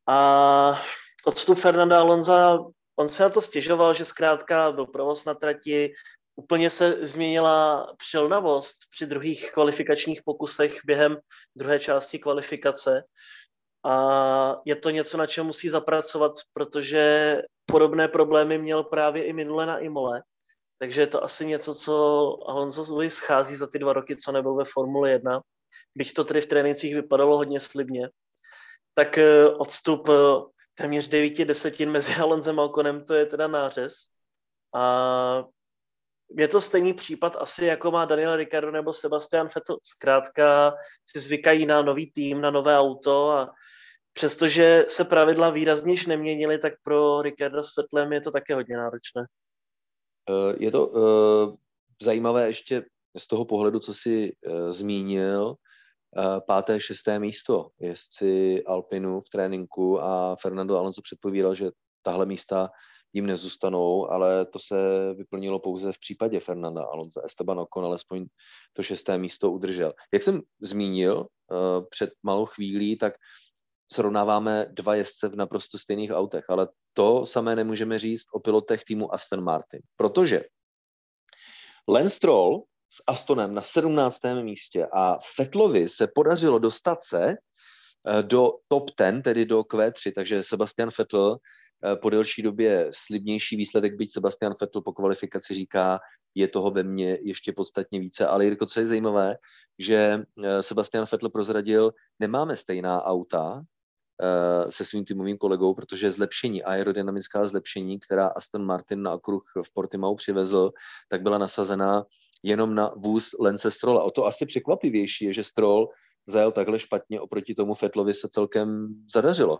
A 0.07 0.81
odstup 1.25 1.59
Fernanda 1.59 1.99
Alonza, 1.99 2.59
on 2.95 3.09
se 3.09 3.23
na 3.23 3.29
to 3.29 3.41
stěžoval, 3.41 3.93
že 3.93 4.05
zkrátka 4.05 4.71
byl 4.71 4.85
provoz 4.85 5.25
na 5.25 5.33
trati, 5.33 5.93
úplně 6.35 6.69
se 6.69 6.97
změnila 7.01 7.87
přilnavost 7.97 8.77
při 8.89 9.05
druhých 9.05 9.51
kvalifikačních 9.51 10.21
pokusech 10.25 10.79
během 10.85 11.17
druhé 11.55 11.79
části 11.79 12.19
kvalifikace. 12.19 13.03
A 13.85 14.55
je 14.65 14.75
to 14.75 14.89
něco, 14.89 15.17
na 15.17 15.27
čem 15.27 15.45
musí 15.45 15.69
zapracovat, 15.69 16.31
protože 16.53 17.35
podobné 17.65 18.07
problémy 18.07 18.57
měl 18.57 18.83
právě 18.83 19.23
i 19.23 19.33
minule 19.33 19.65
na 19.65 19.77
Imole. 19.77 20.23
Takže 20.81 21.01
je 21.01 21.07
to 21.07 21.23
asi 21.23 21.45
něco, 21.45 21.75
co 21.75 21.93
Alonso 22.47 22.83
Zvoji 22.83 23.11
schází 23.11 23.55
za 23.55 23.67
ty 23.67 23.79
dva 23.79 23.93
roky, 23.93 24.15
co 24.15 24.31
nebyl 24.31 24.55
ve 24.55 24.63
Formule 24.65 25.11
1. 25.11 25.41
Byť 25.95 26.13
to 26.13 26.23
tedy 26.23 26.41
v 26.41 26.45
trénincích 26.45 26.95
vypadalo 26.95 27.37
hodně 27.37 27.59
slibně. 27.59 28.09
Tak 28.93 29.17
eh, 29.17 29.47
odstup 29.47 30.09
eh, 30.09 30.13
téměř 30.75 31.07
devíti 31.07 31.45
desetin 31.45 31.91
mezi 31.91 32.15
Alonzem 32.21 32.59
a 32.59 32.63
Okonem, 32.63 33.05
to 33.05 33.13
je 33.13 33.25
teda 33.25 33.47
nářez. 33.47 33.93
A 34.75 35.43
je 36.37 36.47
to 36.47 36.61
stejný 36.61 36.93
případ 36.93 37.37
asi, 37.39 37.65
jako 37.65 37.91
má 37.91 38.05
Daniel 38.05 38.35
Ricciardo 38.35 38.71
nebo 38.71 38.93
Sebastian 38.93 39.49
Vettel. 39.55 39.77
Zkrátka 39.83 40.73
si 41.05 41.19
zvykají 41.19 41.65
na 41.65 41.81
nový 41.81 42.11
tým, 42.11 42.41
na 42.41 42.51
nové 42.51 42.77
auto 42.77 43.29
a 43.29 43.53
přestože 44.13 44.85
se 44.87 45.05
pravidla 45.05 45.49
výrazně 45.49 45.95
neměnily, 46.07 46.57
tak 46.57 46.73
pro 46.83 47.21
Ricciardo 47.21 47.63
s 47.63 47.77
Vettelem 47.77 48.13
je 48.13 48.21
to 48.21 48.31
také 48.31 48.55
hodně 48.55 48.77
náročné. 48.77 49.25
Eh, 50.29 50.55
je 50.59 50.71
to 50.71 50.87
uh, 50.87 51.55
zajímavé 52.01 52.47
ještě 52.47 52.85
z 53.17 53.27
toho 53.27 53.45
pohledu, 53.45 53.79
co 53.79 53.93
jsi 53.93 54.31
uh, 54.47 54.71
zmínil, 54.71 55.55
páté, 56.47 56.79
šesté 56.79 57.19
místo 57.19 57.69
jezdci 57.79 58.63
Alpinu 58.63 59.21
v 59.21 59.29
tréninku 59.29 60.01
a 60.01 60.35
Fernando 60.35 60.77
Alonso 60.77 61.01
předpovídal, 61.01 61.55
že 61.55 61.71
tahle 62.01 62.25
místa 62.25 62.69
jim 63.13 63.25
nezůstanou, 63.25 64.11
ale 64.11 64.45
to 64.45 64.59
se 64.59 64.75
vyplnilo 65.13 65.59
pouze 65.59 65.93
v 65.93 65.99
případě 65.99 66.39
Fernanda 66.39 66.83
Alonso. 66.83 67.21
Esteban 67.25 67.59
Ocon 67.59 67.85
alespoň 67.85 68.25
to 68.73 68.83
šesté 68.83 69.17
místo 69.17 69.51
udržel. 69.51 69.93
Jak 70.13 70.23
jsem 70.23 70.41
zmínil 70.61 71.27
před 71.89 72.09
malou 72.23 72.45
chvílí, 72.45 72.97
tak 72.97 73.13
srovnáváme 73.93 74.65
dva 74.71 74.95
jezdce 74.95 75.27
v 75.27 75.35
naprosto 75.35 75.77
stejných 75.77 76.11
autech, 76.11 76.45
ale 76.49 76.67
to 76.93 77.25
samé 77.25 77.55
nemůžeme 77.55 77.99
říct 77.99 78.25
o 78.33 78.39
pilotech 78.39 78.83
týmu 78.83 79.13
Aston 79.13 79.43
Martin, 79.43 79.81
protože 79.95 80.43
Lance 81.89 82.15
Stroll 82.15 82.63
s 82.93 83.03
Astonem 83.07 83.53
na 83.53 83.61
17. 83.61 84.19
místě 84.41 84.87
a 84.93 85.17
Fetlovi 85.35 85.89
se 85.89 86.07
podařilo 86.15 86.59
dostat 86.59 87.03
se 87.03 87.27
eh, 87.29 88.23
do 88.23 88.51
top 88.67 88.89
10, 88.99 89.21
tedy 89.21 89.45
do 89.45 89.61
Q3, 89.61 90.11
takže 90.15 90.43
Sebastian 90.43 90.89
Vettel 90.97 91.37
eh, 91.85 91.95
po 91.95 92.09
delší 92.09 92.41
době 92.41 92.87
slibnější 92.91 93.55
výsledek, 93.55 93.95
byť 93.95 94.13
Sebastian 94.13 94.53
Vettel 94.61 94.81
po 94.81 94.93
kvalifikaci 94.93 95.53
říká, 95.53 95.99
je 96.35 96.47
toho 96.47 96.71
ve 96.71 96.83
mně 96.83 97.17
ještě 97.21 97.53
podstatně 97.53 97.99
více. 97.99 98.27
Ale 98.27 98.45
Jirko, 98.45 98.65
co 98.65 98.79
je 98.79 98.87
zajímavé, 98.87 99.35
že 99.79 100.23
eh, 100.43 100.63
Sebastian 100.63 101.05
Vettel 101.11 101.29
prozradil, 101.29 101.91
nemáme 102.19 102.55
stejná 102.55 103.03
auta, 103.03 103.61
se 104.69 104.85
svým 104.85 105.05
týmovým 105.05 105.37
kolegou, 105.37 105.73
protože 105.73 106.11
zlepšení, 106.11 106.63
aerodynamická 106.63 107.47
zlepšení, 107.47 107.99
která 107.99 108.27
Aston 108.27 108.65
Martin 108.65 109.01
na 109.01 109.13
okruh 109.13 109.43
v 109.63 109.73
Portimao 109.73 110.15
přivezl, 110.15 110.71
tak 111.09 111.21
byla 111.21 111.37
nasazena 111.37 112.05
jenom 112.43 112.75
na 112.75 112.93
vůz 112.95 113.29
Lence 113.39 113.71
Strolla. 113.71 114.03
O 114.03 114.11
to 114.11 114.25
asi 114.25 114.45
překvapivější 114.45 115.25
je, 115.25 115.33
že 115.33 115.43
Stroll 115.43 115.89
zajel 116.27 116.51
takhle 116.51 116.79
špatně, 116.79 117.21
oproti 117.21 117.55
tomu 117.55 117.73
Fetlovi 117.73 118.13
se 118.13 118.27
celkem 118.31 118.87
zadařilo. 119.13 119.59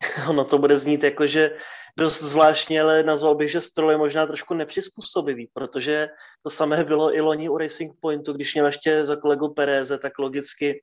Ono 0.28 0.44
to 0.44 0.58
bude 0.58 0.78
znít 0.78 1.02
jako, 1.02 1.26
že 1.26 1.56
dost 1.98 2.22
zvláštně, 2.22 2.82
ale 2.82 3.02
nazval 3.02 3.34
bych, 3.34 3.50
že 3.50 3.60
Stroll 3.60 3.90
je 3.90 3.98
možná 3.98 4.26
trošku 4.26 4.54
nepřizpůsobivý, 4.54 5.50
protože 5.52 6.08
to 6.42 6.50
samé 6.50 6.84
bylo 6.84 7.16
i 7.16 7.20
loni 7.20 7.48
u 7.48 7.58
Racing 7.58 7.92
Pointu, 8.00 8.32
když 8.32 8.54
měl 8.54 8.66
ještě 8.66 9.06
za 9.06 9.16
kolegu 9.16 9.54
Pereze, 9.54 9.98
tak 9.98 10.18
logicky 10.18 10.82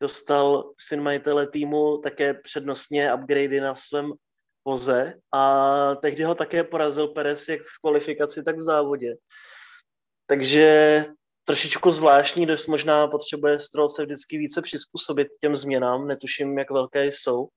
dostal 0.00 0.72
syn 0.78 1.02
majitele 1.02 1.46
týmu 1.46 1.98
také 1.98 2.34
přednostně 2.34 3.14
upgradey 3.14 3.60
na 3.60 3.74
svém 3.74 4.12
voze 4.64 5.14
a 5.34 5.94
tehdy 5.94 6.22
ho 6.22 6.34
také 6.34 6.64
porazil 6.64 7.08
Perez 7.08 7.48
jak 7.48 7.60
v 7.60 7.80
kvalifikaci, 7.80 8.42
tak 8.42 8.56
v 8.56 8.62
závodě. 8.62 9.14
Takže 10.26 11.04
trošičku 11.46 11.90
zvláštní, 11.90 12.46
dost 12.46 12.66
možná 12.66 13.08
potřebuje 13.08 13.60
Stroll 13.60 13.88
se 13.88 14.04
vždycky 14.04 14.38
více 14.38 14.62
přizpůsobit 14.62 15.28
těm 15.40 15.56
změnám, 15.56 16.06
netuším, 16.06 16.58
jak 16.58 16.70
velké 16.70 17.06
jsou. 17.06 17.48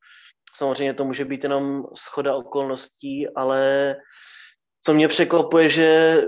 Samozřejmě 0.56 0.94
to 0.94 1.06
může 1.06 1.26
být 1.26 1.44
jenom 1.44 1.84
schoda 1.96 2.36
okolností, 2.36 3.28
ale 3.36 3.96
co 4.86 4.94
mě 4.94 5.08
překvapuje, 5.08 5.70
že 5.70 6.22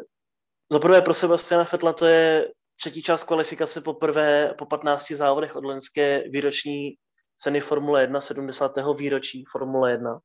zaprvé 0.71 1.01
pro 1.01 1.13
Sebastiana 1.13 1.63
Fetla 1.63 1.93
to 1.93 2.05
je 2.05 2.47
třetí 2.79 3.01
část 3.01 3.23
kvalifikace 3.23 3.81
poprvé 3.81 4.53
po 4.57 4.65
15 4.65 5.11
závodech 5.11 5.55
od 5.55 5.63
loňské 5.63 6.23
výroční 6.29 6.93
ceny 7.35 7.59
Formule 7.59 8.01
1, 8.01 8.21
70. 8.21 8.71
výročí 8.97 9.43
Formule 9.51 9.91
1. 9.91 10.19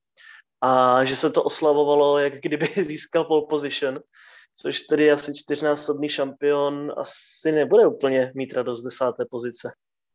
A 0.61 1.05
že 1.05 1.17
se 1.17 1.31
to 1.31 1.43
oslavovalo, 1.43 2.19
jak 2.19 2.41
kdyby 2.41 2.67
získal 2.85 3.25
pole 3.25 3.43
position, 3.49 4.01
což 4.57 4.81
tedy 4.81 5.13
asi 5.13 5.33
čtyřnásobný 5.35 6.09
šampion 6.09 6.93
asi 6.97 7.53
nebude 7.53 7.87
úplně 7.87 8.33
mít 8.35 8.53
radost 8.53 8.83
desáté 8.83 9.25
pozice. 9.31 9.73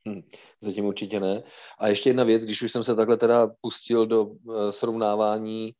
Hmm, 0.07 0.21
zatím 0.61 0.85
určitě 0.85 1.19
ne. 1.19 1.43
A 1.79 1.87
ještě 1.87 2.09
jedna 2.09 2.23
věc, 2.23 2.43
když 2.43 2.61
už 2.61 2.71
jsem 2.71 2.83
se 2.83 2.95
takhle 2.95 3.17
teda 3.17 3.47
pustil 3.61 4.07
do 4.07 4.23
uh, 4.23 4.69
srovnávání 4.69 5.71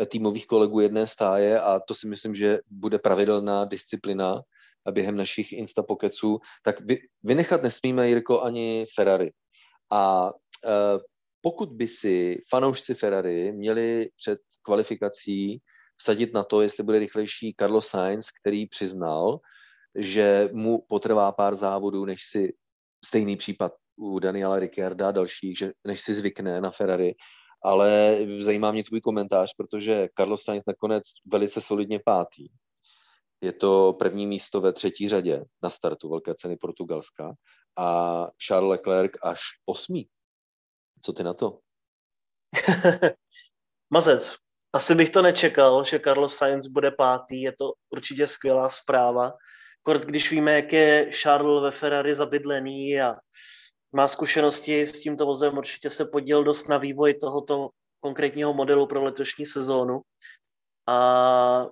eh, 0.00 0.06
týmových 0.06 0.46
kolegů 0.46 0.80
jedné 0.80 1.06
stáje 1.06 1.60
a 1.60 1.80
to 1.80 1.94
si 1.94 2.08
myslím, 2.08 2.34
že 2.34 2.58
bude 2.70 2.98
pravidelná 2.98 3.64
disciplina 3.64 4.42
během 4.92 5.16
našich 5.16 5.52
instapokeců, 5.52 6.38
tak 6.62 6.80
vy, 6.80 6.98
vynechat 7.22 7.62
nesmíme, 7.62 8.08
Jirko, 8.08 8.42
ani 8.42 8.86
Ferrari. 8.94 9.32
A 9.92 10.32
e, 10.64 10.98
pokud 11.40 11.68
by 11.72 11.88
si 11.88 12.42
fanoušci 12.50 12.94
Ferrari 12.94 13.52
měli 13.52 14.08
před 14.16 14.38
kvalifikací 14.62 15.60
vsadit 15.96 16.34
na 16.34 16.44
to, 16.44 16.62
jestli 16.62 16.84
bude 16.84 16.98
rychlejší 16.98 17.54
Carlos 17.60 17.88
Sainz, 17.88 18.30
který 18.40 18.66
přiznal, 18.66 19.38
že 19.94 20.48
mu 20.52 20.84
potrvá 20.88 21.32
pár 21.32 21.54
závodů, 21.54 22.04
než 22.04 22.22
si 22.22 22.52
stejný 23.04 23.36
případ 23.36 23.72
u 23.96 24.18
Daniela 24.18 24.58
Ricciarda 24.58 25.08
a 25.08 25.12
dalších, 25.12 25.58
že 25.58 25.72
než 25.84 26.00
si 26.00 26.14
zvykne 26.14 26.60
na 26.60 26.70
Ferrari, 26.70 27.14
ale 27.64 28.18
zajímá 28.38 28.72
mě 28.72 28.84
tvůj 28.84 29.00
komentář, 29.00 29.54
protože 29.56 30.08
Carlos 30.18 30.42
Sainz 30.42 30.62
nakonec 30.66 31.02
velice 31.32 31.60
solidně 31.60 32.00
pátý 32.04 32.46
je 33.44 33.52
to 33.52 33.92
první 33.98 34.26
místo 34.26 34.60
ve 34.60 34.72
třetí 34.72 35.08
řadě 35.08 35.44
na 35.62 35.70
startu 35.70 36.08
Velké 36.08 36.34
ceny 36.34 36.56
Portugalska 36.56 37.34
a 37.76 38.26
Charles 38.46 38.70
Leclerc 38.70 39.12
až 39.22 39.40
osmý. 39.66 40.08
Co 41.02 41.12
ty 41.12 41.22
na 41.22 41.34
to? 41.34 41.58
Mazec. 43.90 44.36
Asi 44.72 44.94
bych 44.94 45.10
to 45.10 45.22
nečekal, 45.22 45.84
že 45.84 46.00
Carlos 46.00 46.36
Sainz 46.36 46.66
bude 46.66 46.90
pátý, 46.90 47.42
je 47.42 47.52
to 47.58 47.72
určitě 47.90 48.26
skvělá 48.26 48.68
zpráva. 48.68 49.32
Kort, 49.82 50.02
když 50.04 50.30
víme, 50.30 50.52
jak 50.52 50.72
je 50.72 51.10
Charles 51.22 51.62
ve 51.62 51.70
Ferrari 51.70 52.14
zabydlený 52.14 53.00
a 53.00 53.14
má 53.92 54.08
zkušenosti 54.08 54.82
s 54.82 55.00
tímto 55.00 55.26
vozem, 55.26 55.58
určitě 55.58 55.90
se 55.90 56.04
podíl 56.04 56.44
dost 56.44 56.68
na 56.68 56.78
vývoj 56.78 57.14
tohoto 57.14 57.70
konkrétního 58.00 58.54
modelu 58.54 58.86
pro 58.86 59.04
letošní 59.04 59.46
sezónu. 59.46 60.00
A. 60.88 61.66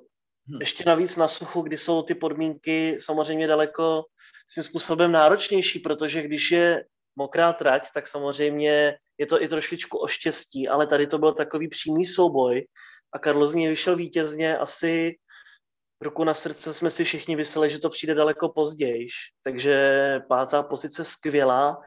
Ještě 0.61 0.85
navíc 0.87 1.17
na 1.17 1.29
suchu, 1.29 1.63
kdy 1.63 1.79
jsou 1.79 2.03
ty 2.03 2.15
podmínky 2.15 2.97
samozřejmě 3.01 3.47
daleko 3.47 4.05
svým 4.49 4.65
způsobem 4.65 5.13
náročnější, 5.13 5.79
protože 5.79 6.23
když 6.23 6.51
je 6.51 6.85
mokrá 7.17 7.53
trať, 7.53 7.89
tak 7.95 8.09
samozřejmě 8.09 8.99
je 9.19 9.27
to 9.27 9.43
i 9.43 9.49
trošičku 9.49 9.99
o 9.99 10.07
štěstí, 10.07 10.69
ale 10.69 10.87
tady 10.87 11.07
to 11.07 11.19
byl 11.19 11.35
takový 11.35 11.69
přímý 11.69 12.07
souboj 12.07 12.67
a 13.13 13.19
Karlo 13.19 13.47
z 13.47 13.55
něj 13.55 13.69
vyšel 13.69 13.97
vítězně. 13.97 14.59
Asi 14.59 15.17
ruku 16.01 16.25
na 16.25 16.35
srdce 16.35 16.75
jsme 16.75 16.91
si 16.91 17.05
všichni 17.05 17.37
mysleli, 17.37 17.71
že 17.71 17.79
to 17.79 17.91
přijde 17.91 18.15
daleko 18.15 18.49
později. 18.49 19.09
Takže 19.43 20.21
pátá 20.29 20.63
pozice 20.63 21.05
skvělá, 21.05 21.81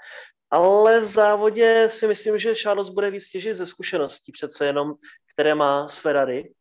ale 0.49 0.99
v 0.99 1.04
závodě 1.04 1.89
si 1.89 2.08
myslím, 2.08 2.38
že 2.38 2.56
Charles 2.56 2.89
bude 2.89 3.12
víc 3.12 3.30
těžit 3.30 3.56
ze 3.56 3.67
zkušeností. 3.67 4.32
Přece 4.32 4.65
jenom, 4.65 4.93
které 5.34 5.56
má 5.56 5.89
s 5.89 5.97
Ferrari 5.97 6.54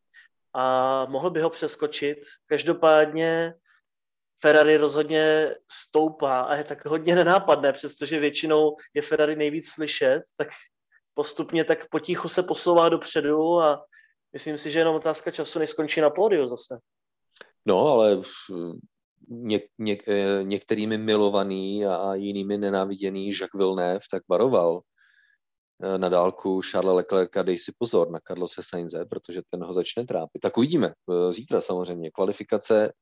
a 0.54 1.06
mohl 1.10 1.30
by 1.30 1.40
ho 1.40 1.50
přeskočit. 1.50 2.18
Každopádně 2.46 3.54
Ferrari 4.40 4.76
rozhodně 4.76 5.54
stoupá 5.70 6.40
a 6.40 6.56
je 6.56 6.64
tak 6.64 6.84
hodně 6.84 7.14
nenápadné, 7.14 7.72
přestože 7.72 8.20
většinou 8.20 8.76
je 8.94 9.02
Ferrari 9.02 9.36
nejvíc 9.36 9.70
slyšet, 9.70 10.22
tak 10.36 10.48
postupně 11.14 11.64
tak 11.64 11.88
potichu 11.88 12.28
se 12.28 12.42
posouvá 12.42 12.88
dopředu 12.88 13.60
a 13.60 13.84
myslím 14.32 14.58
si, 14.58 14.70
že 14.70 14.78
jenom 14.78 14.96
otázka 14.96 15.30
času, 15.30 15.58
než 15.58 15.70
skončí 15.70 16.00
na 16.00 16.10
pódiu 16.10 16.48
zase. 16.48 16.78
No, 17.66 17.86
ale 17.86 18.20
něk, 19.28 19.64
něk, 19.78 20.08
eh, 20.08 20.44
některými 20.44 20.98
milovaný 20.98 21.86
a, 21.86 21.96
a 21.96 22.14
jinými 22.14 22.58
nenáviděný 22.58 23.28
Jacques 23.28 23.58
Villeneuve 23.58 24.06
tak 24.10 24.22
varoval, 24.28 24.80
na 25.96 26.08
dálku 26.08 26.62
Charles 26.62 26.96
Leclerca, 26.96 27.42
dej 27.42 27.58
si 27.58 27.72
pozor 27.78 28.10
na 28.10 28.20
Carlose 28.28 28.62
Sainze, 28.62 29.04
protože 29.04 29.42
ten 29.50 29.64
ho 29.64 29.72
začne 29.72 30.04
trápit. 30.04 30.42
Tak 30.42 30.58
uvidíme. 30.58 30.92
Eh, 31.10 31.32
zítra 31.32 31.60
samozřejmě 31.60 32.10
kvalifikace 32.10 32.92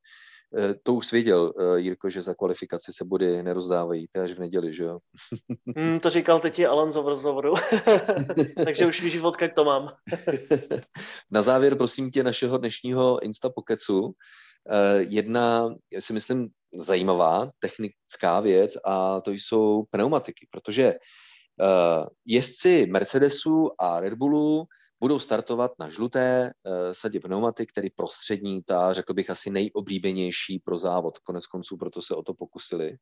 Eh, 0.59 0.75
to 0.83 0.95
už 0.95 1.07
svěděl, 1.07 1.53
eh, 1.61 1.81
Jirko, 1.81 2.11
že 2.11 2.23
za 2.23 2.35
kvalifikaci 2.35 2.93
se 2.93 3.05
body 3.05 3.43
nerozdávají, 3.43 4.07
to 4.13 4.21
až 4.21 4.33
v 4.33 4.39
neděli, 4.39 4.73
že 4.73 4.83
jo? 4.83 4.99
Hmm, 5.77 6.01
to 6.01 6.11
říkal 6.11 6.41
teď 6.41 6.59
i 6.59 6.67
Alonso 6.67 7.03
v 7.03 7.09
rozhovoru, 7.09 7.55
takže 8.65 8.87
už 8.87 9.03
víš, 9.03 9.19
jak 9.41 9.55
to 9.55 9.65
mám. 9.65 9.93
Na 11.31 11.43
závěr, 11.43 11.77
prosím 11.77 12.11
tě, 12.11 12.23
našeho 12.23 12.59
dnešního 12.59 13.23
Insta 13.25 13.51
Pokecu, 13.51 14.13
jedna, 14.99 15.75
si 15.99 16.13
myslím, 16.13 16.49
zajímavá 16.75 17.51
technická 17.59 18.41
věc 18.41 18.77
a 18.85 19.21
to 19.21 19.31
jsou 19.31 19.85
pneumatiky, 19.91 20.47
protože 20.51 20.95
jezdci 22.27 22.87
Mercedesu 22.87 23.71
a 23.79 24.01
Red 24.01 24.15
Bullu 24.15 24.65
budou 25.01 25.19
startovat 25.19 25.71
na 25.79 25.89
žluté 25.89 26.53
uh, 26.63 26.93
sadě 26.93 27.21
pneumatik, 27.21 27.73
tedy 27.73 27.91
prostřední, 27.91 28.63
ta, 28.63 28.93
řekl 28.93 29.15
bych, 29.15 29.31
asi 29.31 29.51
nejoblíbenější 29.51 30.59
pro 30.59 30.79
závod. 30.79 31.19
Konec 31.19 31.47
konců 31.47 31.77
proto 31.77 32.03
se 32.03 32.15
o 32.15 32.23
to 32.23 32.35
pokusili. 32.35 32.97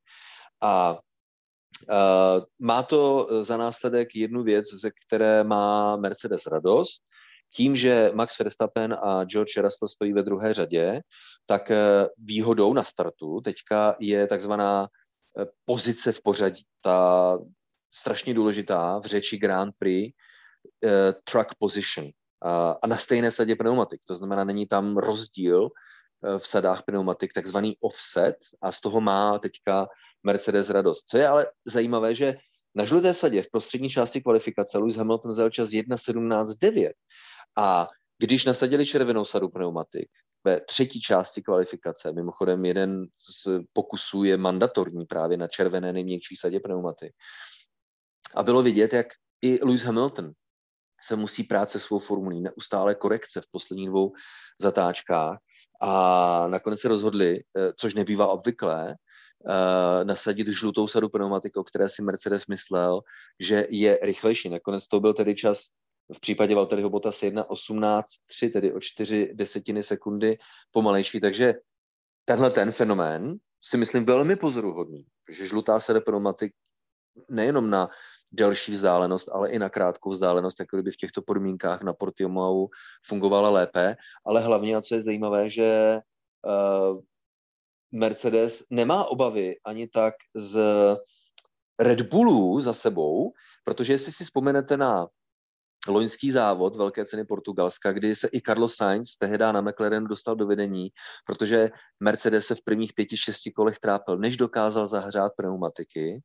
A 0.60 0.92
uh, 0.92 2.44
má 2.58 2.82
to 2.82 3.28
za 3.40 3.56
následek 3.56 4.08
jednu 4.14 4.42
věc, 4.42 4.66
ze 4.80 4.90
které 5.06 5.44
má 5.44 5.96
Mercedes 5.96 6.46
radost. 6.46 7.02
Tím, 7.54 7.76
že 7.76 8.10
Max 8.14 8.38
Verstappen 8.38 8.96
a 9.02 9.24
George 9.24 9.56
Russell 9.56 9.88
stojí 9.88 10.12
ve 10.12 10.22
druhé 10.22 10.54
řadě, 10.54 11.00
tak 11.46 11.72
výhodou 12.18 12.72
na 12.72 12.84
startu 12.84 13.40
teďka 13.40 13.96
je 14.00 14.26
takzvaná 14.26 14.88
pozice 15.64 16.12
v 16.12 16.22
pořadí. 16.22 16.62
Ta 16.82 17.38
strašně 17.90 18.34
důležitá 18.34 18.98
v 18.98 19.06
řeči 19.06 19.38
Grand 19.38 19.74
Prix, 19.78 20.14
uh, 20.84 20.90
truck 21.24 21.54
position 21.58 22.06
uh, 22.06 22.10
a 22.82 22.86
na 22.86 22.96
stejné 22.96 23.30
sadě 23.30 23.56
pneumatik. 23.56 24.00
To 24.06 24.14
znamená, 24.14 24.44
není 24.44 24.66
tam 24.66 24.96
rozdíl 24.96 25.62
uh, 25.62 26.38
v 26.38 26.46
sadách 26.46 26.82
pneumatik, 26.82 27.32
takzvaný 27.32 27.76
offset 27.80 28.36
a 28.62 28.72
z 28.72 28.80
toho 28.80 29.00
má 29.00 29.38
teďka 29.38 29.88
Mercedes 30.22 30.70
radost. 30.70 31.08
Co 31.08 31.18
je 31.18 31.28
ale 31.28 31.46
zajímavé, 31.64 32.14
že 32.14 32.36
na 32.74 32.84
žluté 32.84 33.14
sadě 33.14 33.42
v 33.42 33.50
prostřední 33.50 33.90
části 33.90 34.20
kvalifikace 34.20 34.78
Lewis 34.78 34.96
Hamilton 34.96 35.32
zajel 35.32 35.50
čas 35.50 35.70
1.17.9 35.70 36.90
a 37.58 37.88
když 38.18 38.44
nasadili 38.44 38.86
červenou 38.86 39.24
sadu 39.24 39.48
pneumatik 39.48 40.08
ve 40.44 40.60
třetí 40.60 41.00
části 41.00 41.42
kvalifikace, 41.42 42.12
mimochodem 42.12 42.64
jeden 42.64 43.06
z 43.44 43.48
pokusů 43.72 44.24
je 44.24 44.36
mandatorní 44.36 45.06
právě 45.06 45.36
na 45.36 45.48
červené 45.48 45.92
nejměkčí 45.92 46.36
sadě 46.36 46.60
pneumatik, 46.60 47.12
a 48.36 48.42
bylo 48.42 48.62
vidět, 48.62 48.92
jak 48.92 49.06
i 49.42 49.58
Lewis 49.64 49.82
Hamilton 49.82 50.32
se 51.00 51.16
musí 51.16 51.44
prát 51.44 51.70
se 51.70 51.80
svou 51.80 51.98
formulí, 51.98 52.40
neustále 52.40 52.94
korekce 52.94 53.40
v 53.40 53.50
posledních 53.50 53.88
dvou 53.88 54.12
zatáčkách. 54.60 55.38
A 55.82 56.46
nakonec 56.48 56.80
se 56.80 56.88
rozhodli, 56.88 57.40
eh, 57.40 57.72
což 57.76 57.94
nebývá 57.94 58.26
obvyklé, 58.26 58.94
eh, 58.94 60.04
nasadit 60.04 60.48
žlutou 60.48 60.88
sadu 60.88 61.08
pneumatik, 61.08 61.56
o 61.56 61.64
které 61.64 61.88
si 61.88 62.02
Mercedes 62.02 62.46
myslel, 62.46 63.00
že 63.40 63.66
je 63.70 63.98
rychlejší. 64.02 64.48
Nakonec 64.48 64.88
to 64.88 65.00
byl 65.00 65.14
tedy 65.14 65.34
čas 65.34 65.66
v 66.14 66.20
případě 66.20 66.54
Valtteriho 66.54 66.90
Bottas 66.90 67.22
1.18.3, 67.22 68.50
tedy 68.50 68.72
o 68.72 68.80
4 68.80 69.30
desetiny 69.34 69.82
sekundy 69.82 70.38
pomalejší, 70.70 71.20
takže 71.20 71.54
tenhle 72.24 72.50
ten 72.50 72.72
fenomén 72.72 73.36
si 73.64 73.76
myslím 73.76 74.04
velmi 74.04 74.36
pozoruhodný, 74.36 75.04
že 75.30 75.46
žlutá 75.46 75.80
sada 75.80 76.00
pneumatik 76.00 76.52
nejenom 77.28 77.70
na 77.70 77.90
delší 78.32 78.72
vzdálenost, 78.72 79.28
ale 79.28 79.50
i 79.50 79.58
na 79.58 79.68
krátkou 79.68 80.10
vzdálenost, 80.10 80.60
jako 80.60 80.76
kdyby 80.76 80.90
v 80.90 80.96
těchto 80.96 81.22
podmínkách 81.22 81.82
na 81.82 81.92
Portimao 81.92 82.68
fungovala 83.06 83.50
lépe. 83.50 83.96
Ale 84.26 84.40
hlavně, 84.40 84.76
a 84.76 84.82
co 84.82 84.94
je 84.94 85.02
zajímavé, 85.02 85.50
že 85.50 86.00
uh, 86.46 87.00
Mercedes 87.92 88.64
nemá 88.70 89.04
obavy 89.04 89.56
ani 89.64 89.88
tak 89.88 90.14
z 90.34 90.60
Red 91.78 92.00
Bullů 92.02 92.60
za 92.60 92.74
sebou, 92.74 93.32
protože 93.64 93.92
jestli 93.92 94.12
si 94.12 94.24
vzpomenete 94.24 94.76
na 94.76 95.06
loňský 95.88 96.30
závod 96.30 96.76
velké 96.76 97.04
ceny 97.04 97.24
Portugalska, 97.24 97.92
kdy 97.92 98.14
se 98.16 98.28
i 98.32 98.40
Carlos 98.40 98.74
Sainz 98.74 99.16
tehdy 99.16 99.38
na 99.38 99.60
McLaren 99.60 100.04
dostal 100.04 100.36
do 100.36 100.46
vedení, 100.46 100.88
protože 101.26 101.70
Mercedes 102.00 102.46
se 102.46 102.54
v 102.54 102.62
prvních 102.64 102.92
pěti, 102.92 103.16
šesti 103.16 103.52
kolech 103.52 103.78
trápil, 103.78 104.18
než 104.18 104.36
dokázal 104.36 104.86
zahřát 104.86 105.32
pneumatiky 105.36 106.22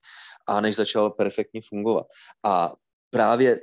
a 0.48 0.62
než 0.62 0.76
začal 0.76 1.10
perfektně 1.10 1.62
fungovat. 1.70 2.06
A 2.44 2.74
právě 3.10 3.62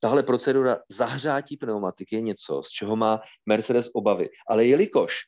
tahle 0.00 0.22
procedura 0.22 0.78
zahřátí 0.88 1.56
pneumatiky 1.56 2.16
je 2.16 2.22
něco, 2.22 2.62
z 2.62 2.68
čeho 2.68 2.96
má 2.96 3.20
Mercedes 3.46 3.90
obavy. 3.94 4.28
Ale 4.48 4.64
jelikož 4.64 5.18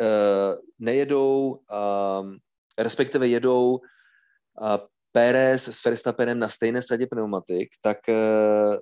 uh, 0.00 0.60
nejedou, 0.78 1.48
uh, 1.50 2.34
respektive 2.78 3.28
jedou 3.28 3.72
uh, 3.72 4.76
Pérez 5.12 5.68
s 5.68 5.84
Verstappenem 5.84 6.38
na 6.38 6.48
stejné 6.48 6.82
sadě 6.82 7.06
pneumatik, 7.06 7.68
tak 7.80 7.98
uh, 8.08 8.76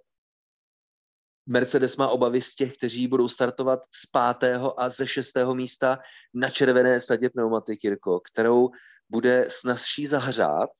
Mercedes 1.50 1.96
má 1.96 2.08
obavy 2.08 2.40
z 2.40 2.54
těch, 2.54 2.76
kteří 2.76 3.08
budou 3.08 3.28
startovat 3.28 3.80
z 3.94 4.06
pátého 4.06 4.80
a 4.80 4.88
ze 4.88 5.06
šestého 5.06 5.54
místa 5.54 5.98
na 6.34 6.50
červené 6.50 7.00
sadě 7.00 7.30
pneumatiky, 7.30 7.96
kterou 8.32 8.70
bude 9.08 9.46
snazší 9.48 10.06
zahřát 10.06 10.70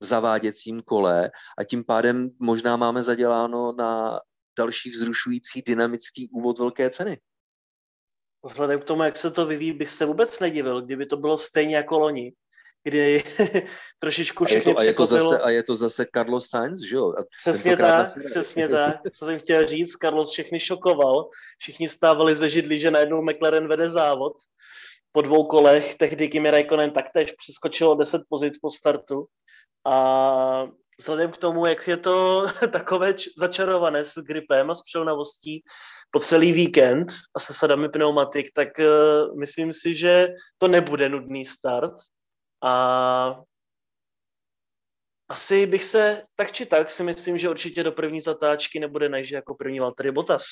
v 0.00 0.04
zaváděcím 0.04 0.82
kole 0.82 1.30
a 1.58 1.64
tím 1.64 1.84
pádem 1.84 2.30
možná 2.40 2.76
máme 2.76 3.02
zaděláno 3.02 3.72
na 3.72 4.20
další 4.58 4.90
vzrušující 4.90 5.62
dynamický 5.62 6.28
úvod 6.32 6.58
velké 6.58 6.90
ceny. 6.90 7.20
Vzhledem 8.44 8.80
k 8.80 8.84
tomu, 8.84 9.02
jak 9.02 9.16
se 9.16 9.30
to 9.30 9.46
vyvíjí, 9.46 9.72
bych 9.72 9.90
se 9.90 10.04
vůbec 10.04 10.40
nedivil, 10.40 10.82
kdyby 10.82 11.06
to 11.06 11.16
bylo 11.16 11.38
stejně 11.38 11.76
jako 11.76 11.98
loni, 11.98 12.32
kdy 12.86 13.22
trošičku 13.98 14.44
všechny 14.44 14.62
a 14.62 14.68
je, 14.68 14.74
to, 14.74 14.80
a, 14.80 14.82
je 14.82 14.94
to 14.94 15.06
zase, 15.06 15.38
a 15.38 15.50
je 15.50 15.62
to 15.62 15.76
zase 15.76 16.06
Carlos 16.14 16.48
Sainz, 16.48 16.80
že 16.80 16.96
jo? 16.96 17.12
Přesně 17.40 17.76
tak, 17.76 18.10
přesně 18.30 18.68
tak. 18.68 18.96
Co 19.18 19.24
jsem 19.24 19.38
chtěl 19.38 19.66
říct, 19.66 19.92
Carlos 19.92 20.32
všechny 20.32 20.60
šokoval. 20.60 21.28
Všichni 21.58 21.88
stávali 21.88 22.36
ze 22.36 22.48
židlí, 22.48 22.80
že 22.80 22.90
najednou 22.90 23.22
McLaren 23.22 23.68
vede 23.68 23.90
závod. 23.90 24.32
Po 25.12 25.22
dvou 25.22 25.44
kolech 25.44 25.94
tehdy 25.94 26.28
Kimi 26.28 26.50
Raikkonen 26.50 26.90
taktéž 26.90 27.32
přeskočilo 27.32 27.94
10 27.94 28.22
pozic 28.28 28.58
po 28.58 28.70
startu. 28.70 29.26
A 29.86 30.68
vzhledem 30.98 31.30
k 31.30 31.36
tomu, 31.36 31.66
jak 31.66 31.88
je 31.88 31.96
to 31.96 32.46
takové 32.70 33.14
začarované 33.38 34.04
s 34.04 34.14
gripem 34.14 34.70
a 34.70 34.74
s 34.74 34.82
přelnavostí 34.82 35.62
po 36.10 36.20
celý 36.20 36.52
víkend 36.52 37.12
a 37.36 37.40
se 37.40 37.54
sadami 37.54 37.88
pneumatik, 37.88 38.46
tak 38.54 38.68
uh, 38.78 39.38
myslím 39.38 39.72
si, 39.72 39.94
že 39.94 40.28
to 40.58 40.68
nebude 40.68 41.08
nudný 41.08 41.44
start 41.44 41.92
a 42.66 43.42
asi 45.28 45.66
bych 45.66 45.84
se, 45.84 46.22
tak 46.34 46.52
či 46.52 46.66
tak, 46.66 46.90
si 46.90 47.02
myslím, 47.02 47.38
že 47.38 47.50
určitě 47.50 47.82
do 47.82 47.92
první 47.92 48.20
zatáčky 48.20 48.80
nebude 48.80 49.08
než 49.08 49.30
jako 49.30 49.54
první 49.54 49.80
Valtteri 49.80 50.10
Bottas. 50.10 50.42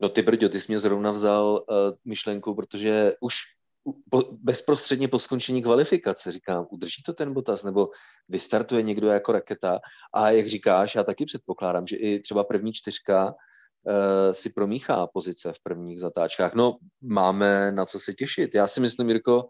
No 0.00 0.08
ty 0.08 0.22
brďo, 0.22 0.48
ty 0.48 0.60
jsi 0.60 0.72
mě 0.72 0.78
zrovna 0.78 1.10
vzal 1.10 1.44
uh, 1.44 1.76
myšlenku, 2.04 2.54
protože 2.54 3.14
už 3.20 3.34
po, 4.10 4.22
bezprostředně 4.32 5.08
po 5.08 5.18
skončení 5.18 5.62
kvalifikace 5.62 6.32
říkám, 6.32 6.66
udrží 6.70 7.02
to 7.02 7.12
ten 7.12 7.34
Bottas, 7.34 7.62
nebo 7.62 7.88
vystartuje 8.28 8.82
někdo 8.82 9.08
jako 9.08 9.32
raketa 9.32 9.80
a 10.14 10.30
jak 10.30 10.46
říkáš, 10.46 10.94
já 10.94 11.04
taky 11.04 11.24
předpokládám, 11.24 11.86
že 11.86 11.96
i 11.96 12.20
třeba 12.20 12.44
první 12.44 12.72
čtyřka 12.72 13.26
uh, 13.26 14.32
si 14.32 14.50
promíchá 14.50 15.06
pozice 15.06 15.52
v 15.52 15.62
prvních 15.62 16.00
zatáčkách. 16.00 16.54
No, 16.54 16.76
máme 17.02 17.72
na 17.72 17.86
co 17.86 18.00
se 18.00 18.14
těšit. 18.14 18.54
Já 18.54 18.66
si 18.66 18.80
myslím, 18.80 19.08
Jirko, 19.08 19.48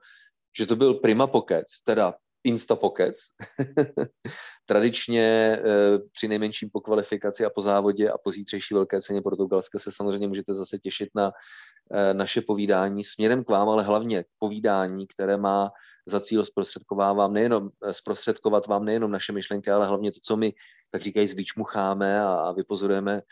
že 0.56 0.66
to 0.66 0.76
byl 0.76 0.94
Prima 0.94 1.26
Pocket, 1.26 1.64
teda 1.84 2.14
Insta 2.44 2.76
Pocket. 2.76 3.14
Tradičně 4.66 5.22
e, 5.22 5.60
při 6.12 6.28
nejmenším 6.28 6.70
po 6.72 6.80
kvalifikaci 6.80 7.44
a 7.44 7.50
po 7.50 7.60
závodě 7.60 8.10
a 8.10 8.18
po 8.18 8.30
zítřejší 8.30 8.74
velké 8.74 9.02
ceně 9.02 9.22
Portugalska 9.22 9.78
se 9.78 9.90
samozřejmě 9.92 10.28
můžete 10.28 10.54
zase 10.54 10.78
těšit 10.78 11.08
na 11.14 11.32
e, 11.92 12.14
naše 12.14 12.40
povídání 12.40 13.04
směrem 13.04 13.44
k 13.44 13.50
vám, 13.50 13.68
ale 13.68 13.82
hlavně 13.82 14.24
povídání, 14.38 15.06
které 15.06 15.36
má 15.36 15.70
za 16.06 16.20
cíl 16.20 16.44
zprostředkovát 16.44 17.30
nejenom, 17.30 17.70
e, 17.84 17.92
zprostředkovat 17.92 18.66
vám 18.66 18.84
nejenom 18.84 19.10
naše 19.10 19.32
myšlenky, 19.32 19.70
ale 19.70 19.86
hlavně 19.86 20.12
to, 20.12 20.18
co 20.22 20.36
my, 20.36 20.52
tak 20.90 21.02
říkají, 21.02 21.28
zvyčmucháme 21.28 22.20
a, 22.20 22.28
a 22.28 22.52
vypozorujeme 22.52 23.22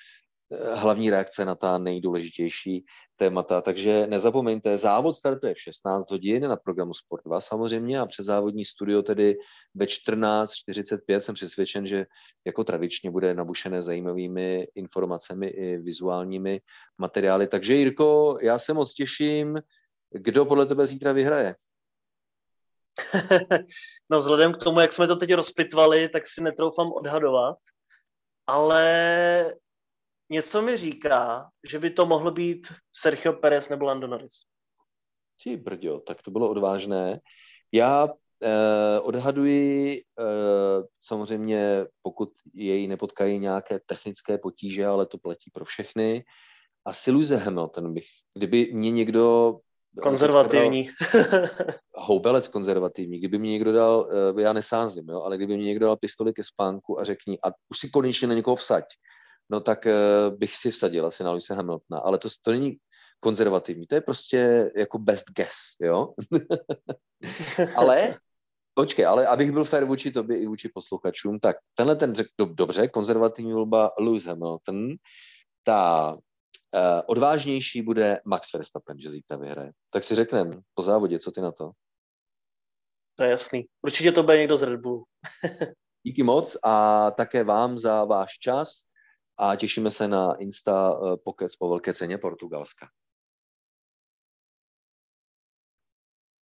hlavní 0.74 1.10
reakce 1.10 1.44
na 1.44 1.54
ta 1.54 1.78
nejdůležitější 1.78 2.84
témata. 3.16 3.60
Takže 3.60 4.06
nezapomeňte, 4.06 4.76
závod 4.76 5.16
startuje 5.16 5.54
v 5.54 5.60
16 5.60 6.10
hodin 6.10 6.48
na 6.48 6.56
programu 6.56 6.94
Sport 6.94 7.24
2 7.24 7.40
samozřejmě 7.40 8.00
a 8.00 8.06
závodní 8.20 8.64
studio 8.64 9.02
tedy 9.02 9.38
ve 9.74 9.84
14.45 9.84 11.18
jsem 11.18 11.34
přesvědčen, 11.34 11.86
že 11.86 12.06
jako 12.46 12.64
tradičně 12.64 13.10
bude 13.10 13.34
nabušené 13.34 13.82
zajímavými 13.82 14.68
informacemi 14.74 15.46
i 15.46 15.76
vizuálními 15.76 16.60
materiály. 16.98 17.46
Takže 17.46 17.74
Jirko, 17.74 18.38
já 18.42 18.58
se 18.58 18.74
moc 18.74 18.94
těším. 18.94 19.58
Kdo 20.10 20.44
podle 20.44 20.66
tebe 20.66 20.86
zítra 20.86 21.12
vyhraje? 21.12 21.56
no 24.10 24.18
vzhledem 24.18 24.52
k 24.52 24.56
tomu, 24.56 24.80
jak 24.80 24.92
jsme 24.92 25.06
to 25.06 25.16
teď 25.16 25.34
rozpitvali, 25.34 26.08
tak 26.08 26.26
si 26.26 26.42
netroufám 26.42 26.92
odhadovat, 26.92 27.56
ale 28.46 29.54
něco 30.30 30.62
mi 30.62 30.76
říká, 30.76 31.48
že 31.70 31.78
by 31.78 31.90
to 31.90 32.06
mohlo 32.06 32.30
být 32.30 32.66
Sergio 32.92 33.32
Perez 33.32 33.68
nebo 33.68 33.84
Lando 33.84 34.06
Norris. 34.06 34.42
Ty 35.44 35.56
brďo, 35.56 36.00
tak 36.00 36.22
to 36.22 36.30
bylo 36.30 36.50
odvážné. 36.50 37.20
Já 37.72 38.08
eh, 38.42 39.00
odhaduji, 39.00 40.02
eh, 40.20 40.82
samozřejmě 41.00 41.86
pokud 42.02 42.28
jej 42.54 42.88
nepotkají 42.88 43.38
nějaké 43.38 43.80
technické 43.86 44.38
potíže, 44.38 44.86
ale 44.86 45.06
to 45.06 45.18
platí 45.18 45.50
pro 45.50 45.64
všechny, 45.64 46.24
asi 46.84 47.10
Lewis 47.10 47.30
Hamilton 47.30 47.94
bych, 47.94 48.06
kdyby 48.34 48.70
mě 48.72 48.90
někdo 48.90 49.56
Konzervativní. 50.02 50.88
houbelec 51.94 52.48
konzervativní. 52.48 53.18
Kdyby 53.18 53.38
mě 53.38 53.50
někdo 53.50 53.72
dal, 53.72 54.08
eh, 54.38 54.42
já 54.42 54.52
nesázím, 54.52 55.08
jo, 55.08 55.22
ale 55.22 55.36
kdyby 55.36 55.56
mě 55.56 55.66
někdo 55.66 55.86
dal 55.86 55.96
pistoli 55.96 56.32
ke 56.32 56.44
spánku 56.44 57.00
a 57.00 57.04
řekni, 57.04 57.38
a 57.44 57.48
už 57.68 57.78
si 57.78 57.90
konečně 57.90 58.28
na 58.28 58.34
někoho 58.34 58.56
vsaď, 58.56 58.84
no 59.50 59.60
tak 59.60 59.86
eh, 59.86 59.94
bych 60.30 60.56
si 60.56 60.70
vsadil 60.70 61.06
asi 61.06 61.24
na 61.24 61.30
Luise 61.30 61.54
Hamiltona. 61.54 62.00
Ale 62.00 62.18
to, 62.18 62.28
to 62.42 62.50
není 62.50 62.76
konzervativní, 63.20 63.86
to 63.86 63.94
je 63.94 64.00
prostě 64.00 64.70
jako 64.76 64.98
best 64.98 65.30
guess, 65.36 65.56
jo. 65.80 66.14
ale 67.76 68.14
Počkej, 68.74 69.06
ale 69.06 69.26
abych 69.26 69.52
byl 69.52 69.64
fair 69.64 69.84
vůči 69.84 70.10
tobě 70.10 70.38
i 70.38 70.46
vůči 70.46 70.70
posluchačům, 70.74 71.40
tak 71.40 71.56
tenhle 71.74 71.96
ten 71.96 72.14
řekl 72.14 72.46
dobře, 72.54 72.88
konzervativní 72.88 73.52
volba 73.52 73.90
Lewis 73.98 74.24
Hamilton, 74.24 74.88
ta 75.62 76.16
Uh, 76.74 77.02
odvážnější 77.06 77.82
bude 77.82 78.20
Max 78.24 78.52
Verstappen, 78.52 79.00
že 79.00 79.10
zítra 79.10 79.36
vyhraje. 79.36 79.72
Tak 79.92 80.04
si 80.04 80.14
řekneme 80.14 80.60
po 80.74 80.82
závodě, 80.82 81.18
co 81.18 81.30
ty 81.30 81.40
na 81.40 81.52
to? 81.52 81.70
To 83.14 83.24
je 83.24 83.30
jasný. 83.30 83.66
Určitě 83.82 84.12
to 84.12 84.22
bude 84.22 84.38
někdo 84.38 84.56
z 84.56 84.62
Red 84.62 84.80
Bullu. 84.80 85.04
Díky 86.02 86.22
moc 86.22 86.56
a 86.64 87.10
také 87.10 87.44
vám 87.44 87.78
za 87.78 88.04
váš 88.04 88.38
čas 88.38 88.80
a 89.40 89.56
těšíme 89.56 89.90
se 89.90 90.08
na 90.08 90.34
Insta 90.34 90.98
uh, 90.98 91.16
Pokec 91.24 91.56
po 91.56 91.68
velké 91.68 91.94
ceně 91.94 92.18
Portugalska. 92.18 92.88